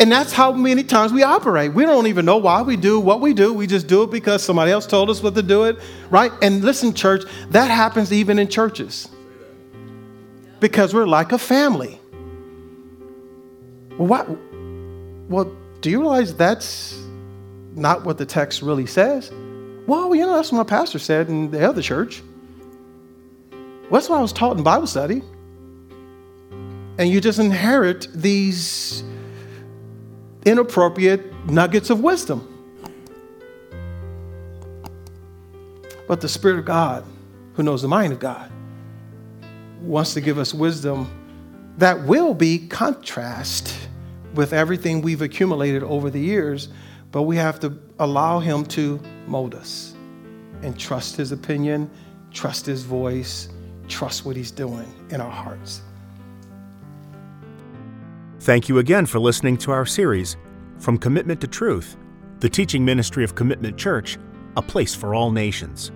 And 0.00 0.10
that's 0.10 0.32
how 0.32 0.50
many 0.50 0.82
times 0.82 1.12
we 1.12 1.22
operate. 1.22 1.74
We 1.74 1.84
don't 1.84 2.06
even 2.06 2.24
know 2.24 2.38
why 2.38 2.62
we 2.62 2.78
do 2.78 2.98
what 2.98 3.20
we 3.20 3.34
do. 3.34 3.52
We 3.52 3.66
just 3.66 3.86
do 3.86 4.02
it 4.02 4.10
because 4.10 4.42
somebody 4.42 4.72
else 4.72 4.86
told 4.86 5.10
us 5.10 5.22
what 5.22 5.34
to 5.34 5.42
do 5.42 5.64
it, 5.64 5.78
right? 6.08 6.32
And 6.40 6.64
listen, 6.64 6.94
church, 6.94 7.24
that 7.50 7.70
happens 7.70 8.10
even 8.10 8.38
in 8.38 8.48
churches. 8.48 9.08
Because 10.58 10.94
we're 10.94 11.06
like 11.06 11.32
a 11.32 11.38
family. 11.38 12.00
Well, 13.98 14.08
what? 14.08 14.26
Well, 15.28 15.54
do 15.82 15.90
you 15.90 16.00
realize 16.00 16.34
that's 16.34 16.98
not 17.74 18.02
what 18.02 18.16
the 18.16 18.24
text 18.24 18.62
really 18.62 18.86
says? 18.86 19.30
Well, 19.86 20.14
you 20.14 20.24
know, 20.24 20.34
that's 20.34 20.50
what 20.50 20.58
my 20.58 20.64
pastor 20.64 20.98
said 20.98 21.28
in 21.28 21.50
the 21.50 21.68
other 21.68 21.82
church. 21.82 22.22
Well, 23.52 24.00
that's 24.00 24.08
what 24.08 24.18
I 24.18 24.22
was 24.22 24.32
taught 24.32 24.56
in 24.56 24.62
Bible 24.62 24.86
study. 24.86 25.20
And 26.96 27.10
you 27.10 27.20
just 27.20 27.38
inherit 27.38 28.08
these 28.14 29.04
inappropriate 30.44 31.32
nuggets 31.46 31.90
of 31.90 32.00
wisdom. 32.00 32.46
But 36.08 36.20
the 36.20 36.28
Spirit 36.28 36.58
of 36.58 36.64
God, 36.64 37.04
who 37.54 37.62
knows 37.62 37.82
the 37.82 37.88
mind 37.88 38.12
of 38.12 38.18
God, 38.18 38.50
wants 39.80 40.14
to 40.14 40.20
give 40.20 40.38
us 40.38 40.52
wisdom 40.52 41.08
that 41.78 42.04
will 42.04 42.34
be 42.34 42.66
contrast 42.68 43.76
with 44.34 44.52
everything 44.52 45.02
we've 45.02 45.22
accumulated 45.22 45.82
over 45.82 46.10
the 46.10 46.20
years, 46.20 46.68
but 47.12 47.22
we 47.22 47.36
have 47.36 47.60
to 47.60 47.78
allow 47.98 48.38
Him 48.38 48.64
to 48.66 49.00
mold 49.26 49.54
us 49.54 49.94
and 50.62 50.78
trust 50.78 51.16
His 51.16 51.32
opinion, 51.32 51.90
trust 52.32 52.66
His 52.66 52.82
voice, 52.82 53.48
trust 53.88 54.24
what 54.24 54.36
He's 54.36 54.50
doing 54.50 54.92
in 55.10 55.20
our 55.20 55.30
hearts. 55.30 55.82
Thank 58.40 58.70
you 58.70 58.78
again 58.78 59.04
for 59.04 59.18
listening 59.18 59.58
to 59.58 59.70
our 59.70 59.84
series, 59.84 60.38
From 60.78 60.96
Commitment 60.96 61.42
to 61.42 61.46
Truth, 61.46 61.98
the 62.38 62.48
teaching 62.48 62.82
ministry 62.82 63.22
of 63.22 63.34
Commitment 63.34 63.76
Church, 63.76 64.16
a 64.56 64.62
place 64.62 64.94
for 64.94 65.14
all 65.14 65.30
nations. 65.30 65.92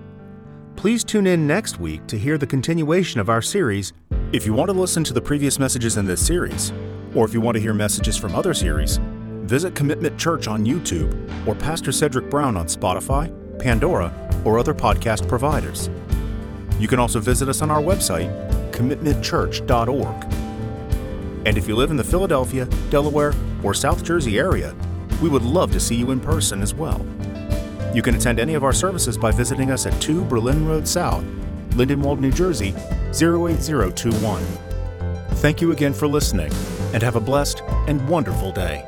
Please 0.77 1.05
tune 1.05 1.27
in 1.27 1.47
next 1.47 1.81
week 1.81 2.07
to 2.07 2.19
hear 2.19 2.37
the 2.37 2.47
continuation 2.47 3.19
of 3.19 3.31
our 3.31 3.41
series. 3.41 3.95
If 4.35 4.45
you 4.45 4.53
want 4.53 4.69
to 4.69 4.79
listen 4.79 5.03
to 5.05 5.15
the 5.15 5.23
previous 5.23 5.59
messages 5.59 5.97
in 5.97 6.05
this 6.05 6.25
series, 6.25 6.71
or 7.15 7.25
if 7.25 7.33
you 7.33 7.41
want 7.41 7.55
to 7.55 7.63
hear 7.63 7.73
messages 7.73 8.19
from 8.19 8.35
other 8.35 8.53
series, 8.53 8.99
visit 9.45 9.75
Commitment 9.75 10.19
Church 10.19 10.47
on 10.47 10.67
YouTube 10.67 11.47
or 11.47 11.55
Pastor 11.55 11.93
Cedric 11.93 12.29
Brown 12.29 12.59
on 12.59 12.67
Spotify, 12.67 13.33
Pandora, 13.59 14.13
or 14.45 14.59
other 14.59 14.75
podcast 14.75 15.27
providers. 15.27 15.89
You 16.79 16.89
can 16.89 16.99
also 16.99 17.21
visit 17.21 17.49
us 17.49 17.63
on 17.63 17.71
our 17.71 17.81
website, 17.81 18.29
commitmentchurch.org. 18.73 20.44
And 21.47 21.59
if 21.59 21.69
you 21.69 21.77
live 21.77 21.91
in 21.91 21.97
the 21.97 22.05
Philadelphia, 22.05 22.67
Delaware, 22.91 23.35
or 23.63 23.75
South 23.75 24.03
Jersey 24.03 24.39
area, 24.39 24.75
we 25.23 25.29
would 25.29 25.43
love 25.43 25.73
to 25.73 25.81
see 25.81 25.95
you 25.95 26.11
in 26.11 26.21
person 26.21 26.63
as 26.63 26.75
well. 26.75 27.05
You 27.95 28.03
can 28.03 28.15
attend 28.15 28.41
any 28.41 28.55
of 28.55 28.65
our 28.65 28.73
services 28.73 29.17
by 29.17 29.31
visiting 29.31 29.71
us 29.71 29.87
at 29.87 30.01
2 30.01 30.25
Berlin 30.25 30.67
Road 30.67 30.89
South, 30.89 31.25
Lindenwold, 31.71 32.19
New 32.19 32.33
Jersey 32.33 32.75
08021. 33.13 34.43
Thank 35.37 35.61
you 35.61 35.73
again 35.73 35.93
for 35.93 36.09
listening, 36.09 36.53
and 36.93 37.03
have 37.03 37.17
a 37.17 37.21
blessed 37.21 37.63
and 37.87 38.09
wonderful 38.09 38.51
day. 38.51 38.87